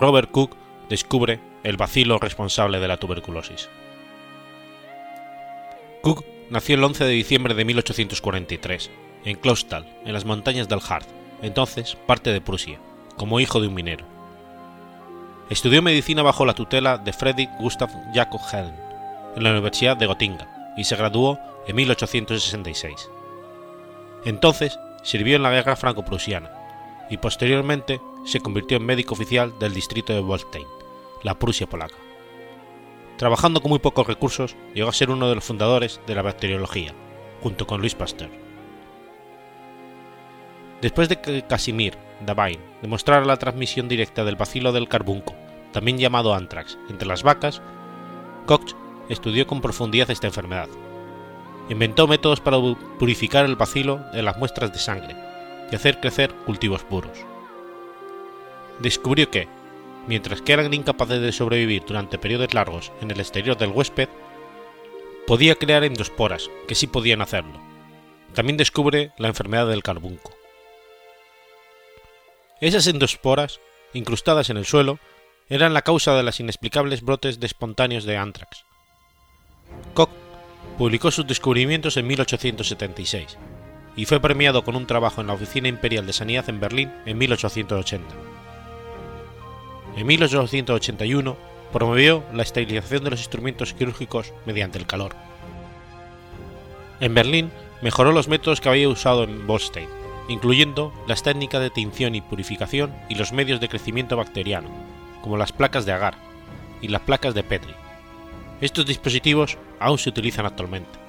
Robert 0.00 0.30
Cook 0.30 0.56
descubre 0.88 1.38
el 1.64 1.76
bacilo 1.76 2.18
responsable 2.18 2.80
de 2.80 2.88
la 2.88 2.96
tuberculosis. 2.96 3.68
Cook 6.00 6.24
nació 6.48 6.76
el 6.76 6.84
11 6.84 7.04
de 7.04 7.10
diciembre 7.10 7.52
de 7.52 7.62
1843 7.66 8.90
en 9.26 9.36
Clausthal, 9.36 9.84
en 10.06 10.14
las 10.14 10.24
montañas 10.24 10.70
del 10.70 10.80
Harz, 10.88 11.06
entonces 11.42 11.94
parte 12.06 12.32
de 12.32 12.40
Prusia, 12.40 12.80
como 13.18 13.38
hijo 13.38 13.60
de 13.60 13.68
un 13.68 13.74
minero. 13.74 14.06
Estudió 15.50 15.82
medicina 15.82 16.22
bajo 16.22 16.46
la 16.46 16.54
tutela 16.54 16.96
de 16.96 17.12
Friedrich 17.12 17.50
Gustav 17.58 17.90
Jakob 18.14 18.40
Helm 18.50 18.74
en 19.36 19.42
la 19.42 19.50
Universidad 19.50 19.98
de 19.98 20.06
Gotinga 20.06 20.74
y 20.78 20.84
se 20.84 20.96
graduó 20.96 21.38
en 21.66 21.76
1866. 21.76 23.10
Entonces 24.24 24.78
sirvió 25.02 25.36
en 25.36 25.42
la 25.42 25.50
guerra 25.50 25.76
franco-prusiana 25.76 26.50
y 27.10 27.18
posteriormente 27.18 28.00
se 28.24 28.40
convirtió 28.40 28.76
en 28.76 28.86
médico 28.86 29.14
oficial 29.14 29.58
del 29.58 29.74
distrito 29.74 30.12
de 30.12 30.20
Wolstein, 30.20 30.66
la 31.22 31.38
Prusia 31.38 31.66
polaca. 31.66 31.96
Trabajando 33.16 33.60
con 33.60 33.70
muy 33.70 33.78
pocos 33.78 34.06
recursos, 34.06 34.56
llegó 34.74 34.88
a 34.88 34.94
ser 34.94 35.10
uno 35.10 35.28
de 35.28 35.34
los 35.34 35.44
fundadores 35.44 36.00
de 36.06 36.14
la 36.14 36.22
bacteriología, 36.22 36.94
junto 37.42 37.66
con 37.66 37.80
Louis 37.80 37.94
Pasteur. 37.94 38.30
Después 40.80 41.08
de 41.08 41.20
que 41.20 41.42
Casimir 41.42 41.96
Davine 42.24 42.62
demostrara 42.80 43.24
la 43.24 43.36
transmisión 43.36 43.88
directa 43.88 44.24
del 44.24 44.36
bacilo 44.36 44.72
del 44.72 44.88
carbunco, 44.88 45.34
también 45.72 45.98
llamado 45.98 46.34
anthrax, 46.34 46.78
entre 46.88 47.06
las 47.06 47.22
vacas, 47.22 47.62
Koch 48.46 48.74
estudió 49.08 49.46
con 49.46 49.60
profundidad 49.60 50.10
esta 50.10 50.26
enfermedad 50.26 50.68
inventó 51.68 52.06
métodos 52.06 52.40
para 52.40 52.58
purificar 52.98 53.44
el 53.44 53.56
bacilo 53.56 53.98
de 54.12 54.22
las 54.22 54.36
muestras 54.36 54.72
de 54.72 54.78
sangre 54.78 55.16
y 55.70 55.74
hacer 55.74 56.00
crecer 56.00 56.32
cultivos 56.46 56.84
puros. 56.84 57.18
Descubrió 58.80 59.30
que, 59.30 59.48
mientras 60.06 60.42
que 60.42 60.52
eran 60.52 60.74
incapaces 60.74 61.20
de 61.20 61.32
sobrevivir 61.32 61.84
durante 61.86 62.18
periodos 62.18 62.54
largos 62.54 62.92
en 63.00 63.10
el 63.10 63.20
exterior 63.20 63.56
del 63.56 63.70
huésped, 63.70 64.08
podía 65.26 65.54
crear 65.54 65.84
endosporas 65.84 66.50
que 66.66 66.74
sí 66.74 66.86
podían 66.86 67.22
hacerlo. 67.22 67.60
También 68.34 68.56
descubre 68.56 69.12
la 69.18 69.28
enfermedad 69.28 69.68
del 69.68 69.82
carbunco. 69.82 70.32
Esas 72.60 72.86
endosporas, 72.86 73.60
incrustadas 73.92 74.50
en 74.50 74.56
el 74.56 74.66
suelo, 74.66 74.98
eran 75.48 75.74
la 75.74 75.82
causa 75.82 76.14
de 76.14 76.22
las 76.22 76.40
inexplicables 76.40 77.02
brotes 77.02 77.40
de 77.40 77.46
espontáneos 77.46 78.04
de 78.04 78.16
anthrax. 78.16 78.64
Koch 79.94 80.10
publicó 80.82 81.12
sus 81.12 81.28
descubrimientos 81.28 81.96
en 81.96 82.08
1876, 82.08 83.38
y 83.94 84.04
fue 84.04 84.18
premiado 84.18 84.64
con 84.64 84.74
un 84.74 84.88
trabajo 84.88 85.20
en 85.20 85.28
la 85.28 85.34
Oficina 85.34 85.68
Imperial 85.68 86.04
de 86.08 86.12
Sanidad 86.12 86.48
en 86.48 86.58
Berlín 86.58 86.90
en 87.06 87.18
1880. 87.18 88.04
En 89.96 90.04
1881 90.04 91.36
promovió 91.72 92.24
la 92.34 92.42
esterilización 92.42 93.04
de 93.04 93.10
los 93.10 93.20
instrumentos 93.20 93.74
quirúrgicos 93.74 94.32
mediante 94.44 94.76
el 94.76 94.88
calor. 94.88 95.14
En 96.98 97.14
Berlín 97.14 97.52
mejoró 97.80 98.10
los 98.10 98.26
métodos 98.26 98.60
que 98.60 98.68
había 98.68 98.88
usado 98.88 99.22
en 99.22 99.46
Bolstein, 99.46 99.88
incluyendo 100.28 100.92
las 101.06 101.22
técnicas 101.22 101.60
de 101.60 101.70
tinción 101.70 102.16
y 102.16 102.22
purificación 102.22 102.92
y 103.08 103.14
los 103.14 103.32
medios 103.32 103.60
de 103.60 103.68
crecimiento 103.68 104.16
bacteriano, 104.16 104.68
como 105.22 105.36
las 105.36 105.52
placas 105.52 105.86
de 105.86 105.92
agar 105.92 106.16
y 106.80 106.88
las 106.88 107.02
placas 107.02 107.34
de 107.34 107.44
Petri. 107.44 107.72
Estos 108.62 108.86
dispositivos 108.86 109.58
aún 109.80 109.98
se 109.98 110.08
utilizan 110.08 110.46
actualmente. 110.46 111.00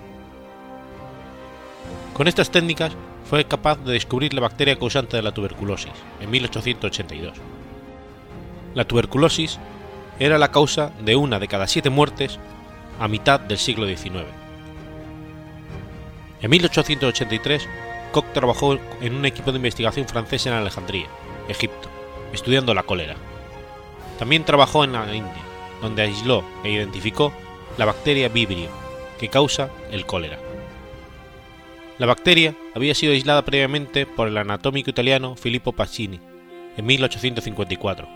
Con 2.16 2.28
estas 2.28 2.50
técnicas 2.50 2.94
fue 3.30 3.46
capaz 3.46 3.78
de 3.78 3.94
descubrir 3.94 4.34
la 4.34 4.42
bacteria 4.42 4.76
causante 4.76 5.18
de 5.18 5.22
la 5.22 5.32
tuberculosis 5.32 5.92
en 6.20 6.32
1882. 6.32 7.38
La 8.74 8.86
tuberculosis 8.86 9.60
era 10.18 10.40
la 10.40 10.50
causa 10.50 10.94
de 11.06 11.16
una 11.16 11.38
de 11.38 11.48
cada 11.48 11.68
siete 11.68 11.92
muertes 11.92 12.40
a 13.00 13.08
mitad 13.08 13.40
del 13.40 13.60
siglo 13.60 13.86
XIX. 13.86 14.26
En 16.42 16.50
1883, 16.50 17.70
Koch 18.12 18.34
trabajó 18.34 18.80
en 19.00 19.14
un 19.14 19.26
equipo 19.26 19.52
de 19.52 19.58
investigación 19.58 20.08
francés 20.08 20.48
en 20.48 20.54
Alejandría, 20.54 21.08
Egipto, 21.48 21.88
estudiando 22.34 22.74
la 22.74 22.82
cólera. 22.82 23.16
También 24.18 24.44
trabajó 24.44 24.84
en 24.84 24.94
la 24.94 25.14
India, 25.14 25.44
donde 25.84 26.02
aisló 26.02 26.44
e 26.64 26.72
identificó 26.72 27.32
la 27.78 27.86
bacteria 27.86 28.30
Vibrio, 28.30 28.70
que 29.20 29.30
causa 29.30 29.70
el 29.92 30.06
cólera. 30.06 30.38
La 31.98 32.06
bacteria 32.06 32.56
había 32.76 32.96
sido 32.96 33.14
aislada 33.14 33.44
previamente 33.44 34.06
por 34.06 34.28
el 34.28 34.38
anatómico 34.38 34.90
italiano 34.90 35.36
Filippo 35.36 35.74
Pacini 35.74 36.20
en 36.78 36.86
1854, 36.86 38.08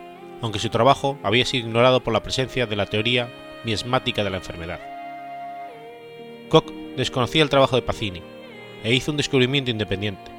aunque 0.41 0.59
su 0.59 0.69
trabajo 0.69 1.17
había 1.23 1.45
sido 1.45 1.67
ignorado 1.67 2.01
por 2.01 2.13
la 2.13 2.23
presencia 2.23 2.65
de 2.65 2.75
la 2.75 2.85
teoría 2.85 3.29
miasmática 3.63 4.23
de 4.23 4.29
la 4.29 4.37
enfermedad. 4.37 4.79
Koch 6.49 6.71
desconocía 6.95 7.43
el 7.43 7.49
trabajo 7.49 7.75
de 7.75 7.81
Pacini 7.81 8.21
e 8.83 8.93
hizo 8.93 9.11
un 9.11 9.17
descubrimiento 9.17 9.71
independiente, 9.71 10.31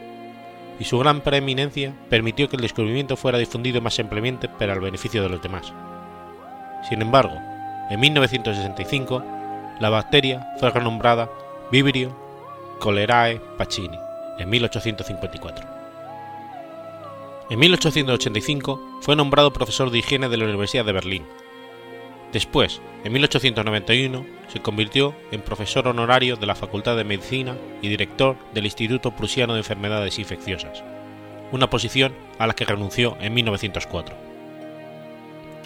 y 0.78 0.84
su 0.84 0.98
gran 0.98 1.22
preeminencia 1.22 1.94
permitió 2.08 2.48
que 2.48 2.56
el 2.56 2.62
descubrimiento 2.62 3.16
fuera 3.16 3.38
difundido 3.38 3.80
más 3.80 3.98
ampliamente 3.98 4.48
para 4.48 4.74
el 4.74 4.80
beneficio 4.80 5.22
de 5.22 5.28
los 5.28 5.42
demás. 5.42 5.72
Sin 6.88 7.02
embargo, 7.02 7.47
en 7.90 8.00
1965, 8.00 9.24
la 9.80 9.90
bacteria 9.90 10.52
fue 10.58 10.70
renombrada 10.70 11.30
Vibrio 11.70 12.14
cholerae 12.80 13.40
Pacini 13.56 13.98
en 14.38 14.48
1854. 14.48 15.66
En 17.50 17.58
1885 17.58 18.98
fue 19.00 19.16
nombrado 19.16 19.52
profesor 19.52 19.90
de 19.90 19.98
higiene 19.98 20.28
de 20.28 20.36
la 20.36 20.44
Universidad 20.44 20.84
de 20.84 20.92
Berlín. 20.92 21.24
Después, 22.32 22.82
en 23.04 23.12
1891, 23.12 24.26
se 24.48 24.60
convirtió 24.60 25.14
en 25.30 25.40
profesor 25.40 25.88
honorario 25.88 26.36
de 26.36 26.46
la 26.46 26.54
Facultad 26.54 26.96
de 26.96 27.04
Medicina 27.04 27.56
y 27.80 27.88
director 27.88 28.36
del 28.52 28.66
Instituto 28.66 29.12
Prusiano 29.12 29.54
de 29.54 29.60
Enfermedades 29.60 30.18
Infecciosas, 30.18 30.84
una 31.52 31.70
posición 31.70 32.12
a 32.38 32.46
la 32.46 32.54
que 32.54 32.66
renunció 32.66 33.16
en 33.20 33.32
1904. 33.32 34.14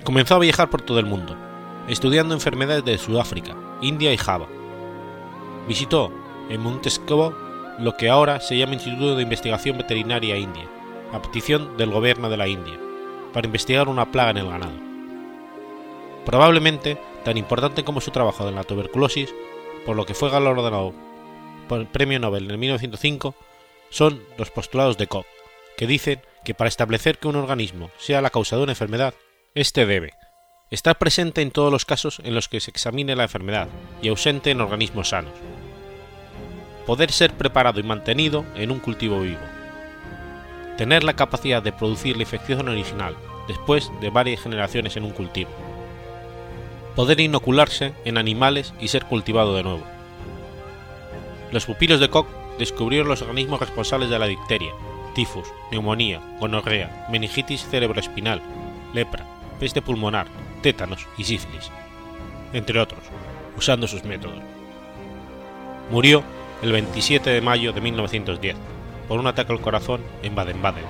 Comenzó 0.04 0.36
a 0.36 0.40
viajar 0.40 0.70
por 0.70 0.82
todo 0.82 1.00
el 1.00 1.06
mundo, 1.06 1.36
estudiando 1.88 2.34
enfermedades 2.34 2.84
de 2.84 2.98
Sudáfrica, 2.98 3.56
India 3.80 4.12
y 4.12 4.16
Java. 4.16 4.46
Visitó 5.66 6.12
en 6.48 6.60
Montesquieu 6.60 7.34
lo 7.78 7.96
que 7.96 8.08
ahora 8.08 8.40
se 8.40 8.56
llama 8.56 8.74
Instituto 8.74 9.16
de 9.16 9.22
Investigación 9.22 9.78
Veterinaria 9.78 10.36
India, 10.36 10.68
a 11.12 11.20
petición 11.22 11.76
del 11.76 11.90
gobierno 11.90 12.28
de 12.28 12.36
la 12.36 12.48
India, 12.48 12.78
para 13.32 13.46
investigar 13.46 13.88
una 13.88 14.10
plaga 14.10 14.30
en 14.30 14.36
el 14.38 14.48
ganado. 14.48 14.78
Probablemente 16.24 16.98
tan 17.24 17.36
importante 17.36 17.84
como 17.84 18.00
su 18.00 18.10
trabajo 18.10 18.48
en 18.48 18.54
la 18.54 18.64
tuberculosis, 18.64 19.34
por 19.86 19.96
lo 19.96 20.06
que 20.06 20.14
fue 20.14 20.30
galardonado 20.30 20.92
por 21.68 21.80
el 21.80 21.86
Premio 21.86 22.18
Nobel 22.18 22.50
en 22.50 22.60
1905, 22.60 23.34
son 23.90 24.22
los 24.38 24.50
postulados 24.50 24.98
de 24.98 25.06
Koch, 25.06 25.26
que 25.76 25.86
dicen 25.86 26.20
que 26.44 26.54
para 26.54 26.68
establecer 26.68 27.18
que 27.18 27.28
un 27.28 27.36
organismo 27.36 27.90
sea 27.98 28.20
la 28.20 28.30
causa 28.30 28.56
de 28.56 28.62
una 28.62 28.72
enfermedad, 28.72 29.14
éste 29.54 29.86
debe 29.86 30.14
estar 30.72 30.96
presente 30.96 31.42
en 31.42 31.50
todos 31.50 31.70
los 31.70 31.84
casos 31.84 32.20
en 32.24 32.34
los 32.34 32.48
que 32.48 32.58
se 32.58 32.70
examine 32.70 33.14
la 33.14 33.24
enfermedad 33.24 33.68
y 34.00 34.08
ausente 34.08 34.50
en 34.50 34.62
organismos 34.62 35.10
sanos, 35.10 35.34
poder 36.86 37.12
ser 37.12 37.34
preparado 37.34 37.78
y 37.78 37.82
mantenido 37.82 38.46
en 38.56 38.70
un 38.70 38.80
cultivo 38.80 39.20
vivo, 39.20 39.42
tener 40.78 41.04
la 41.04 41.12
capacidad 41.12 41.62
de 41.62 41.72
producir 41.72 42.16
la 42.16 42.22
infección 42.22 42.66
original 42.70 43.14
después 43.48 43.92
de 44.00 44.08
varias 44.08 44.40
generaciones 44.40 44.96
en 44.96 45.04
un 45.04 45.10
cultivo, 45.10 45.50
poder 46.96 47.20
inocularse 47.20 47.92
en 48.06 48.16
animales 48.16 48.72
y 48.80 48.88
ser 48.88 49.04
cultivado 49.04 49.54
de 49.54 49.64
nuevo. 49.64 49.84
Los 51.50 51.66
pupilos 51.66 52.00
de 52.00 52.08
Koch 52.08 52.28
descubrieron 52.58 53.08
los 53.08 53.20
organismos 53.20 53.60
responsables 53.60 54.08
de 54.08 54.18
la 54.18 54.26
difteria, 54.26 54.72
tifus, 55.14 55.48
neumonía, 55.70 56.22
gonorrea, 56.40 57.08
meningitis 57.10 57.68
cerebroespinal, 57.68 58.40
lepra, 58.94 59.26
peste 59.60 59.82
pulmonar, 59.82 60.28
tétanos 60.62 61.06
y 61.18 61.24
sífilis, 61.24 61.70
entre 62.52 62.80
otros, 62.80 63.00
usando 63.56 63.86
sus 63.86 64.04
métodos. 64.04 64.40
Murió 65.90 66.22
el 66.62 66.72
27 66.72 67.28
de 67.28 67.40
mayo 67.40 67.72
de 67.72 67.80
1910 67.80 68.56
por 69.08 69.20
un 69.20 69.26
ataque 69.26 69.52
al 69.52 69.60
corazón 69.60 70.00
en 70.22 70.34
Baden-Baden, 70.34 70.84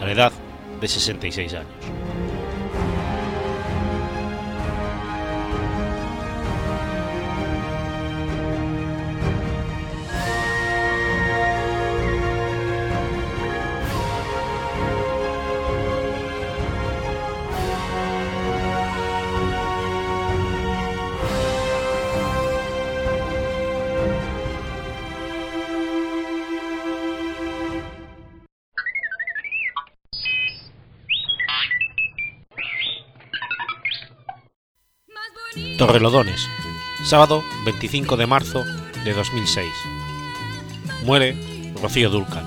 a 0.00 0.04
la 0.06 0.12
edad 0.12 0.32
de 0.80 0.88
66 0.88 1.54
años. 1.54 2.37
Torrelodones, 35.78 36.48
sábado 37.04 37.44
25 37.64 38.16
de 38.16 38.26
marzo 38.26 38.64
de 39.04 39.14
2006. 39.14 39.64
Muere 41.04 41.36
Rocío 41.80 42.10
Dúrcal. 42.10 42.44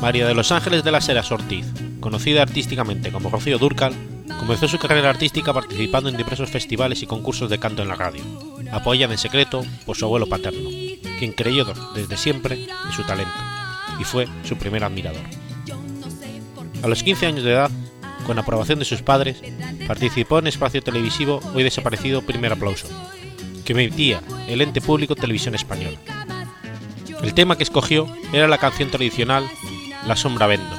María 0.00 0.28
de 0.28 0.34
los 0.34 0.52
Ángeles 0.52 0.84
de 0.84 0.92
las 0.92 1.08
Heras 1.08 1.32
Ortiz, 1.32 1.66
conocida 1.98 2.42
artísticamente 2.42 3.10
como 3.10 3.30
Rocío 3.30 3.58
Dúrcal, 3.58 3.94
comenzó 4.38 4.68
su 4.68 4.78
carrera 4.78 5.10
artística 5.10 5.52
participando 5.52 6.08
en 6.08 6.16
diversos 6.16 6.50
festivales 6.50 7.02
y 7.02 7.06
concursos 7.06 7.50
de 7.50 7.58
canto 7.58 7.82
en 7.82 7.88
la 7.88 7.96
radio, 7.96 8.22
apoyada 8.70 9.14
en 9.14 9.18
secreto 9.18 9.64
por 9.84 9.96
su 9.96 10.04
abuelo 10.04 10.28
paterno, 10.28 10.70
quien 11.18 11.32
creyó 11.32 11.66
desde 11.96 12.16
siempre 12.16 12.62
en 12.62 12.92
su 12.92 13.02
talento 13.02 13.34
y 13.98 14.04
fue 14.04 14.28
su 14.44 14.56
primer 14.56 14.84
admirador. 14.84 15.24
A 16.84 16.86
los 16.86 17.02
15 17.02 17.26
años 17.26 17.42
de 17.42 17.54
edad 17.54 17.70
con 18.26 18.38
aprobación 18.38 18.78
de 18.78 18.84
sus 18.84 19.02
padres, 19.02 19.42
participó 19.86 20.38
en 20.38 20.46
espacio 20.46 20.82
televisivo 20.82 21.40
hoy 21.54 21.62
desaparecido 21.62 22.22
Primer 22.22 22.52
Aplauso, 22.52 22.88
que 23.64 23.72
emitía 23.72 24.22
el 24.48 24.60
ente 24.60 24.80
público 24.80 25.14
Televisión 25.14 25.54
Española. 25.54 25.98
El 27.22 27.34
tema 27.34 27.56
que 27.56 27.62
escogió 27.62 28.06
era 28.32 28.48
la 28.48 28.58
canción 28.58 28.90
tradicional 28.90 29.48
La 30.06 30.16
Sombra 30.16 30.46
Vendo. 30.46 30.76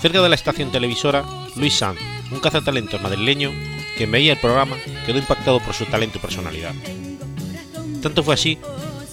Cerca 0.00 0.20
de 0.20 0.28
la 0.28 0.34
estación 0.34 0.72
televisora, 0.72 1.24
Luis 1.56 1.74
Sanz, 1.74 2.00
un 2.32 2.40
cazatalentos 2.40 3.00
madrileño 3.00 3.50
que 3.96 4.06
veía 4.06 4.32
el 4.32 4.38
programa, 4.38 4.76
quedó 5.04 5.18
impactado 5.18 5.60
por 5.60 5.74
su 5.74 5.84
talento 5.86 6.18
y 6.18 6.20
personalidad. 6.20 6.74
Tanto 8.02 8.22
fue 8.22 8.34
así 8.34 8.58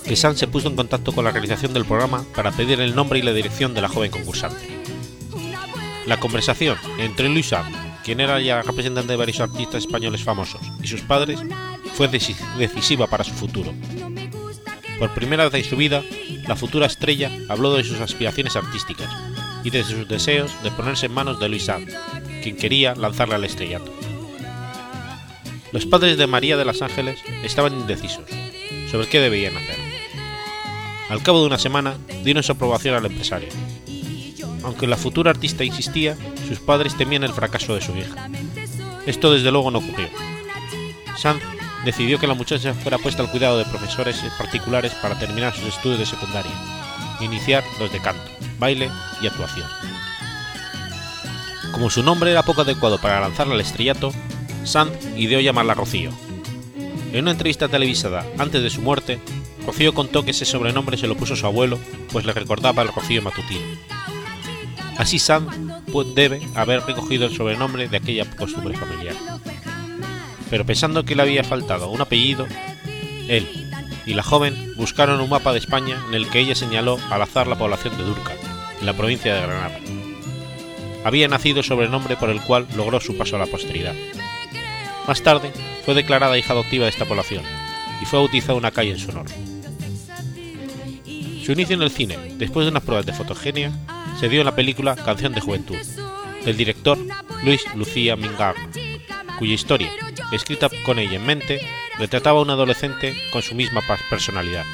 que 0.06 0.16
Sanz 0.16 0.40
se 0.40 0.48
puso 0.48 0.70
en 0.70 0.76
contacto 0.76 1.12
con 1.12 1.26
la 1.26 1.32
realización 1.32 1.74
del 1.74 1.86
programa 1.86 2.24
para 2.34 2.52
pedir 2.52 2.80
el 2.80 2.96
nombre 2.96 3.20
y 3.20 3.22
la 3.22 3.34
dirección 3.34 3.74
de 3.74 3.82
la 3.82 3.90
joven 3.90 4.10
concursante. 4.10 4.77
La 6.08 6.20
conversación 6.22 6.78
entre 7.00 7.28
Luisa, 7.28 7.66
quien 8.04 8.22
era 8.22 8.40
ya 8.40 8.62
representante 8.62 9.12
de 9.12 9.18
varios 9.18 9.42
artistas 9.42 9.84
españoles 9.84 10.24
famosos, 10.24 10.62
y 10.82 10.88
sus 10.88 11.02
padres 11.02 11.40
fue 11.96 12.08
decisiva 12.08 13.08
para 13.08 13.26
su 13.26 13.34
futuro. 13.34 13.74
Por 15.00 15.14
primera 15.14 15.50
vez 15.50 15.66
en 15.66 15.70
su 15.70 15.76
vida, 15.76 16.02
la 16.48 16.56
futura 16.56 16.86
estrella 16.86 17.30
habló 17.50 17.74
de 17.76 17.84
sus 17.84 18.00
aspiraciones 18.00 18.56
artísticas 18.56 19.10
y 19.66 19.70
de 19.70 19.84
sus 19.84 20.08
deseos 20.08 20.52
de 20.64 20.72
ponerse 20.72 21.08
en 21.08 21.14
manos 21.14 21.42
de 21.42 21.50
Luisa, 21.50 21.78
quien 22.42 22.56
quería 22.56 22.96
lanzarla 22.96 23.36
al 23.36 23.44
estrellato. 23.44 23.94
Los 25.74 25.86
padres 25.86 26.18
de 26.18 26.26
María 26.26 26.56
de 26.56 26.64
las 26.64 26.82
Ángeles 26.82 27.20
estaban 27.44 27.74
indecisos 27.74 28.24
sobre 28.90 29.10
qué 29.10 29.20
debían 29.20 29.58
hacer. 29.58 29.76
Al 31.10 31.22
cabo 31.22 31.42
de 31.42 31.48
una 31.48 31.60
semana 31.60 31.98
dieron 32.24 32.44
su 32.44 32.54
aprobación 32.54 32.96
al 32.96 33.06
empresario. 33.06 33.50
Aunque 34.64 34.88
la 34.88 34.98
futura 34.98 35.32
artista 35.32 35.64
insistía, 35.64 36.18
sus 36.48 36.60
padres 36.60 36.96
temían 36.98 37.24
el 37.24 37.34
fracaso 37.34 37.76
de 37.76 37.82
su 37.82 37.96
hija. 37.96 38.30
Esto 39.06 39.32
desde 39.32 39.52
luego 39.52 39.72
no 39.72 39.80
ocurrió. 39.80 40.10
Sanz 41.18 41.42
decidió 41.86 42.20
que 42.20 42.28
la 42.28 42.34
muchacha 42.34 42.74
fuera 42.74 42.98
puesta 42.98 43.22
al 43.22 43.32
cuidado 43.32 43.58
de 43.58 43.66
profesores 43.66 44.22
particulares 44.38 44.94
para 45.02 45.18
terminar 45.18 45.56
sus 45.56 45.70
estudios 45.70 46.00
de 46.00 46.06
secundaria 46.06 46.52
iniciar 47.22 47.64
los 47.80 47.92
de 47.92 48.00
canto, 48.00 48.24
baile 48.60 48.90
y 49.22 49.28
actuación. 49.28 49.68
Como 51.72 51.90
su 51.90 52.04
nombre 52.04 52.32
era 52.32 52.44
poco 52.44 52.62
adecuado 52.62 53.00
para 53.00 53.20
lanzarla 53.20 53.54
al 53.54 53.62
estrellato, 53.62 54.12
Sanz 54.64 54.94
ideó 55.16 55.40
llamarla 55.40 55.74
Rocío. 55.74 56.12
En 57.14 57.22
una 57.22 57.32
entrevista 57.32 57.68
televisada 57.68 58.26
antes 58.38 58.64
de 58.64 58.70
su 58.70 58.82
muerte, 58.82 59.20
Rocío 59.66 59.94
contó 59.94 60.24
que 60.24 60.32
ese 60.32 60.46
sobrenombre 60.46 60.98
se 60.98 61.08
lo 61.08 61.16
puso 61.16 61.36
su 61.36 61.46
abuelo, 61.46 61.80
pues 62.12 62.26
le 62.26 62.34
recordaba 62.34 62.82
al 62.82 62.94
Rocío 62.94 63.22
matutino. 63.22 63.66
Así 64.98 65.20
Sanz 65.20 65.56
debe 66.16 66.42
haber 66.56 66.84
recogido 66.86 67.26
el 67.26 67.36
sobrenombre 67.36 67.88
de 67.88 67.98
aquella 67.98 68.26
costumbre 68.26 68.76
familiar. 68.76 69.16
Pero 70.50 70.66
pensando 70.66 71.04
que 71.04 71.16
le 71.16 71.22
había 71.22 71.44
faltado 71.44 71.90
un 71.90 72.02
apellido, 72.02 72.48
él 73.28 73.48
y 74.06 74.14
la 74.14 74.24
joven 74.24 74.74
buscaron 74.78 75.20
un 75.20 75.30
mapa 75.30 75.52
de 75.52 75.60
España 75.60 76.02
en 76.08 76.16
el 76.16 76.30
que 76.30 76.40
ella 76.40 76.56
señaló 76.56 76.98
al 77.10 77.22
azar 77.22 77.48
la 77.48 77.58
población 77.58 77.98
de 77.98 78.04
Durca, 78.04 78.34
en 78.80 78.86
la 78.86 78.94
provincia 78.94 79.36
de 79.36 79.42
Granada. 79.42 79.80
Había 81.04 81.28
nacido 81.28 81.60
el 81.60 81.66
sobrenombre 81.66 82.16
por 82.16 82.30
el 82.30 82.42
cual 82.42 82.68
logró 82.76 83.00
su 83.00 83.18
paso 83.18 83.36
a 83.36 83.40
la 83.40 83.46
posteridad. 83.46 83.94
Más 85.08 85.22
tarde 85.22 85.52
fue 85.86 85.94
declarada 85.94 86.38
hija 86.38 86.54
adoptiva 86.54 86.86
de 86.86 86.92
esta 86.92 87.06
población 87.06 87.44
y 88.02 88.06
fue 88.06 88.20
bautizada 88.20 88.56
una 88.56 88.72
calle 88.72 88.92
en 88.92 89.00
su 89.00 89.10
honor. 89.12 89.28
Su 91.46 91.52
inicio 91.52 91.76
en 91.76 91.82
el 91.82 91.92
cine, 91.92 92.18
después 92.38 92.66
de 92.66 92.72
unas 92.72 92.84
pruebas 92.84 93.06
de 93.06 93.14
fotogenia, 93.14 93.72
se 94.20 94.30
dio 94.30 94.42
en 94.42 94.46
la 94.46 94.56
película 94.56 94.96
Canción 94.96 95.34
de 95.34 95.42
Juventud, 95.42 95.78
del 96.44 96.58
director 96.58 96.98
Luis 97.44 97.64
Lucía 97.76 98.16
Mingar, 98.16 98.56
cuya 99.38 99.54
historia, 99.54 99.92
escrita 100.32 100.70
con 100.86 100.98
ella 100.98 101.18
en 101.18 101.26
mente, 101.26 101.62
retrataba 102.00 102.40
a 102.40 102.42
un 102.42 102.50
adolescente 102.50 103.16
con 103.32 103.44
su 103.44 103.54
misma 103.54 103.82
personalidad. 104.10 104.66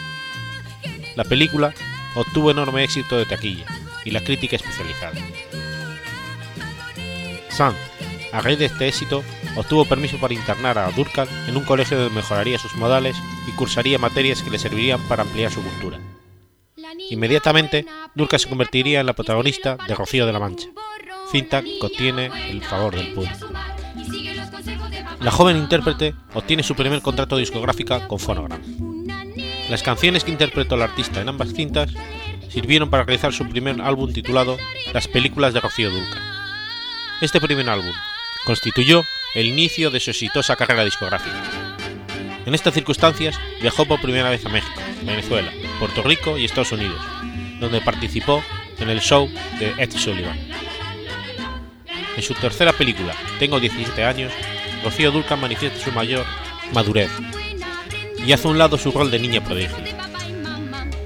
La 1.15 1.25
película 1.25 1.73
obtuvo 2.15 2.51
enorme 2.51 2.83
éxito 2.83 3.17
de 3.17 3.25
taquilla 3.25 3.65
y 4.05 4.11
la 4.11 4.23
crítica 4.23 4.55
especializada. 4.55 5.19
Sanz, 7.49 7.75
a 8.31 8.41
raíz 8.41 8.59
de 8.59 8.65
este 8.65 8.87
éxito, 8.87 9.23
obtuvo 9.57 9.85
permiso 9.85 10.17
para 10.17 10.33
internar 10.33 10.77
a 10.77 10.89
Durkal 10.91 11.27
en 11.47 11.57
un 11.57 11.65
colegio 11.65 11.99
donde 11.99 12.15
mejoraría 12.15 12.57
sus 12.57 12.75
modales 12.75 13.15
y 13.47 13.51
cursaría 13.51 13.99
materias 13.99 14.41
que 14.41 14.49
le 14.49 14.57
servirían 14.57 15.01
para 15.07 15.23
ampliar 15.23 15.51
su 15.51 15.61
cultura. 15.61 15.99
Inmediatamente, 17.09 17.85
Durkal 18.15 18.39
se 18.39 18.49
convertiría 18.49 18.99
en 18.99 19.05
la 19.05 19.13
protagonista 19.13 19.77
de 19.87 19.95
Rocío 19.95 20.25
de 20.25 20.33
la 20.33 20.39
Mancha, 20.39 20.69
cinta 21.31 21.61
que 21.61 21.79
obtiene 21.81 22.31
el 22.49 22.63
favor 22.63 22.95
del 22.95 23.13
público. 23.13 23.49
La 25.19 25.31
joven 25.31 25.57
intérprete 25.57 26.15
obtiene 26.33 26.63
su 26.63 26.75
primer 26.75 27.01
contrato 27.01 27.37
discográfica 27.37 28.07
con 28.07 28.19
Phonogram. 28.19 28.61
Las 29.69 29.83
canciones 29.83 30.23
que 30.23 30.31
interpretó 30.31 30.75
el 30.75 30.81
artista 30.81 31.21
en 31.21 31.29
ambas 31.29 31.53
cintas 31.53 31.91
sirvieron 32.49 32.89
para 32.89 33.03
realizar 33.03 33.33
su 33.33 33.47
primer 33.47 33.81
álbum 33.81 34.11
titulado 34.11 34.57
Las 34.93 35.07
películas 35.07 35.53
de 35.53 35.61
Rocío 35.61 35.89
Durcal. 35.89 36.21
Este 37.21 37.39
primer 37.39 37.69
álbum 37.69 37.93
constituyó 38.45 39.03
el 39.33 39.47
inicio 39.47 39.89
de 39.89 39.99
su 39.99 40.11
exitosa 40.11 40.55
carrera 40.55 40.83
discográfica. 40.83 41.77
En 42.45 42.53
estas 42.53 42.73
circunstancias 42.73 43.39
viajó 43.61 43.85
por 43.85 44.01
primera 44.01 44.29
vez 44.29 44.45
a 44.45 44.49
México, 44.49 44.81
Venezuela, 45.03 45.51
Puerto 45.79 46.03
Rico 46.03 46.37
y 46.37 46.45
Estados 46.45 46.71
Unidos, 46.71 46.99
donde 47.59 47.81
participó 47.81 48.43
en 48.79 48.89
el 48.89 48.99
show 48.99 49.29
de 49.59 49.73
Ed 49.77 49.91
Sullivan. 49.91 50.37
En 52.15 52.21
su 52.21 52.33
tercera 52.33 52.73
película, 52.73 53.13
Tengo 53.39 53.59
17 53.59 54.03
años, 54.03 54.31
Rocío 54.83 55.11
Durcan 55.11 55.39
manifiesta 55.39 55.79
su 55.79 55.91
mayor 55.91 56.25
madurez 56.73 57.09
y 58.25 58.31
hace 58.31 58.47
a 58.47 58.51
un 58.51 58.57
lado 58.57 58.77
su 58.77 58.91
rol 58.91 59.09
de 59.11 59.19
niña 59.19 59.43
prodigio. 59.43 59.77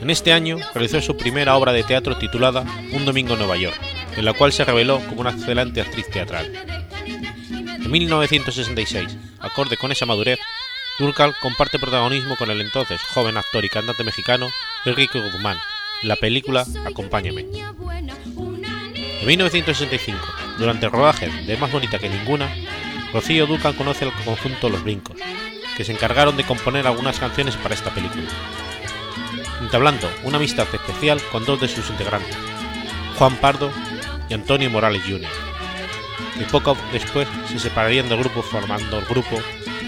En 0.01 0.09
este 0.09 0.33
año 0.33 0.57
realizó 0.73 1.01
su 1.01 1.17
primera 1.17 1.55
obra 1.55 1.73
de 1.73 1.83
teatro 1.83 2.17
titulada 2.17 2.63
Un 2.93 3.05
domingo 3.05 3.33
en 3.33 3.39
Nueva 3.39 3.57
York, 3.57 3.77
en 4.15 4.25
la 4.25 4.33
cual 4.33 4.53
se 4.53 4.63
reveló 4.63 4.99
como 5.07 5.21
una 5.21 5.31
excelente 5.31 5.81
actriz 5.81 6.09
teatral. 6.09 6.51
En 7.05 7.91
1966, 7.91 9.17
acorde 9.39 9.77
con 9.77 9.91
esa 9.91 10.05
madurez, 10.05 10.39
Durcal 10.99 11.35
comparte 11.39 11.77
protagonismo 11.77 12.35
con 12.37 12.49
el 12.49 12.59
entonces 12.59 12.99
joven 13.01 13.37
actor 13.37 13.63
y 13.63 13.69
cantante 13.69 14.03
mexicano 14.03 14.49
Enrique 14.83 15.19
Guzmán 15.19 15.59
en 16.01 16.07
la 16.09 16.15
película 16.15 16.65
Acompáñame. 16.85 17.45
En 19.21 19.25
1965, 19.25 20.19
durante 20.57 20.87
el 20.87 20.91
rodaje 20.91 21.27
de 21.27 21.57
Más 21.57 21.71
bonita 21.71 21.99
que 21.99 22.09
ninguna, 22.09 22.49
Rocío 23.13 23.45
Durcal 23.45 23.75
conoce 23.75 24.05
al 24.05 24.13
conjunto 24.23 24.69
Los 24.69 24.83
Brincos, 24.83 25.17
que 25.75 25.83
se 25.83 25.91
encargaron 25.91 26.35
de 26.35 26.43
componer 26.43 26.87
algunas 26.87 27.19
canciones 27.19 27.55
para 27.57 27.75
esta 27.75 27.93
película, 27.93 28.23
entablando 29.61 30.09
una 30.23 30.37
amistad 30.37 30.67
especial 30.73 31.21
con 31.31 31.45
dos 31.45 31.61
de 31.61 31.67
sus 31.67 31.89
integrantes, 31.89 32.35
Juan 33.17 33.35
Pardo 33.35 33.71
y 34.29 34.33
Antonio 34.33 34.69
Morales 34.69 35.03
Jr., 35.03 35.29
que 36.37 36.45
poco 36.45 36.77
después 36.91 37.27
se 37.47 37.59
separarían 37.59 38.09
del 38.09 38.19
grupo 38.19 38.41
formando 38.41 38.99
el 38.99 39.05
grupo 39.05 39.37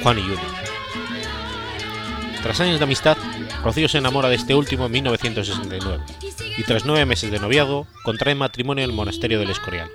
Juan 0.03 0.19
y 0.19 0.21
Junior. 0.21 0.68
Tras 2.41 2.61
años 2.61 2.79
de 2.79 2.85
amistad, 2.85 3.17
Rocío 3.63 3.89
se 3.89 3.97
enamora 3.97 4.29
de 4.29 4.35
este 4.35 4.55
último 4.55 4.85
en 4.85 4.93
1969 4.93 6.03
y 6.57 6.63
tras 6.63 6.85
nueve 6.85 7.05
meses 7.05 7.31
de 7.31 7.39
noviazgo 7.39 7.85
contrae 8.03 8.33
matrimonio 8.33 8.83
en 8.83 8.89
el 8.89 8.95
monasterio 8.95 9.39
del 9.39 9.49
Escorial. 9.49 9.89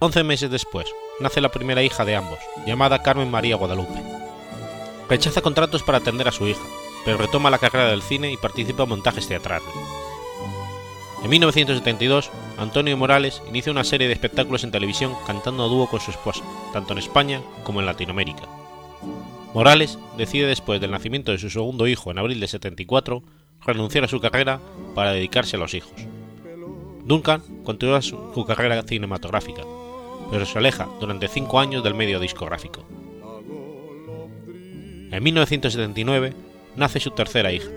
Once 0.00 0.22
meses 0.22 0.50
después, 0.50 0.86
nace 1.18 1.40
la 1.40 1.50
primera 1.50 1.82
hija 1.82 2.04
de 2.04 2.14
ambos, 2.14 2.38
llamada 2.66 3.02
Carmen 3.02 3.30
María 3.30 3.56
Guadalupe. 3.56 4.02
Rechaza 5.08 5.40
contratos 5.40 5.82
para 5.82 5.98
atender 5.98 6.28
a 6.28 6.32
su 6.32 6.46
hija, 6.46 6.62
pero 7.04 7.16
retoma 7.16 7.50
la 7.50 7.58
carrera 7.58 7.88
del 7.88 8.02
cine 8.02 8.30
y 8.30 8.36
participa 8.36 8.82
en 8.82 8.90
montajes 8.90 9.26
teatrales. 9.26 9.68
En 11.24 11.30
1972, 11.30 12.30
Antonio 12.58 12.96
Morales 12.96 13.42
inicia 13.48 13.72
una 13.72 13.82
serie 13.82 14.06
de 14.06 14.12
espectáculos 14.12 14.62
en 14.62 14.70
televisión 14.70 15.16
cantando 15.26 15.64
a 15.64 15.68
dúo 15.68 15.88
con 15.88 16.00
su 16.00 16.10
esposa, 16.10 16.44
tanto 16.72 16.92
en 16.92 16.98
España 16.98 17.40
como 17.64 17.80
en 17.80 17.86
Latinoamérica. 17.86 18.44
Morales 19.58 19.98
decide 20.16 20.46
después 20.46 20.80
del 20.80 20.92
nacimiento 20.92 21.32
de 21.32 21.38
su 21.38 21.50
segundo 21.50 21.88
hijo 21.88 22.12
en 22.12 22.18
abril 22.20 22.38
de 22.38 22.46
74 22.46 23.24
renunciar 23.66 24.04
a 24.04 24.06
su 24.06 24.20
carrera 24.20 24.60
para 24.94 25.10
dedicarse 25.10 25.56
a 25.56 25.58
los 25.58 25.74
hijos. 25.74 25.90
Duncan 27.04 27.42
continúa 27.64 28.00
su 28.00 28.44
carrera 28.46 28.84
cinematográfica, 28.84 29.62
pero 30.30 30.46
se 30.46 30.58
aleja 30.58 30.88
durante 31.00 31.26
cinco 31.26 31.58
años 31.58 31.82
del 31.82 31.94
medio 31.94 32.20
discográfico. 32.20 32.86
En 35.10 35.20
1979 35.24 36.34
nace 36.76 37.00
su 37.00 37.10
tercera 37.10 37.50
hija, 37.50 37.68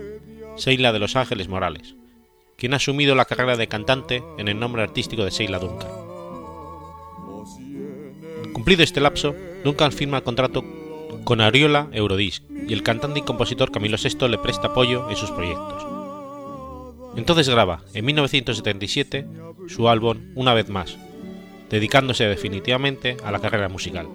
Sheila 0.56 0.92
de 0.92 1.00
Los 1.00 1.16
Ángeles 1.16 1.48
Morales, 1.48 1.96
quien 2.56 2.74
ha 2.74 2.76
asumido 2.76 3.16
la 3.16 3.24
carrera 3.24 3.56
de 3.56 3.66
cantante 3.66 4.22
en 4.38 4.46
el 4.46 4.60
nombre 4.60 4.82
artístico 4.82 5.24
de 5.24 5.32
Sheila 5.32 5.58
Duncan. 5.58 5.90
Cumplido 8.52 8.84
este 8.84 9.00
lapso, 9.00 9.34
Duncan 9.64 9.90
firma 9.90 10.18
el 10.18 10.22
contrato 10.22 10.81
con 11.24 11.40
Ariola 11.40 11.88
Eurodisc 11.92 12.42
y 12.68 12.72
el 12.72 12.82
cantante 12.82 13.20
y 13.20 13.22
compositor 13.22 13.70
Camilo 13.70 13.96
VI 13.96 14.28
le 14.28 14.38
presta 14.38 14.68
apoyo 14.68 15.08
en 15.10 15.16
sus 15.16 15.30
proyectos. 15.30 15.86
Entonces 17.16 17.48
graba, 17.48 17.82
en 17.94 18.04
1977, 18.04 19.26
su 19.68 19.88
álbum 19.88 20.32
Una 20.34 20.54
vez 20.54 20.68
más, 20.68 20.96
dedicándose 21.70 22.24
definitivamente 22.24 23.16
a 23.24 23.30
la 23.30 23.40
carrera 23.40 23.68
musical. 23.68 24.08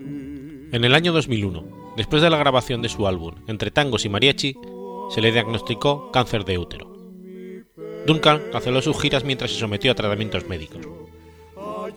En 0.00 0.84
el 0.84 0.94
año 0.94 1.12
2001, 1.12 1.94
después 1.96 2.22
de 2.22 2.30
la 2.30 2.38
grabación 2.38 2.82
de 2.82 2.88
su 2.88 3.06
álbum 3.06 3.34
Entre 3.46 3.70
tangos 3.70 4.04
y 4.04 4.08
mariachi, 4.08 4.56
se 5.10 5.20
le 5.20 5.32
diagnosticó 5.32 6.10
cáncer 6.10 6.44
de 6.44 6.58
útero. 6.58 6.90
Duncan 8.06 8.42
canceló 8.50 8.82
sus 8.82 9.00
giras 9.00 9.24
mientras 9.24 9.52
se 9.52 9.60
sometió 9.60 9.92
a 9.92 9.94
tratamientos 9.94 10.48
médicos. 10.48 10.86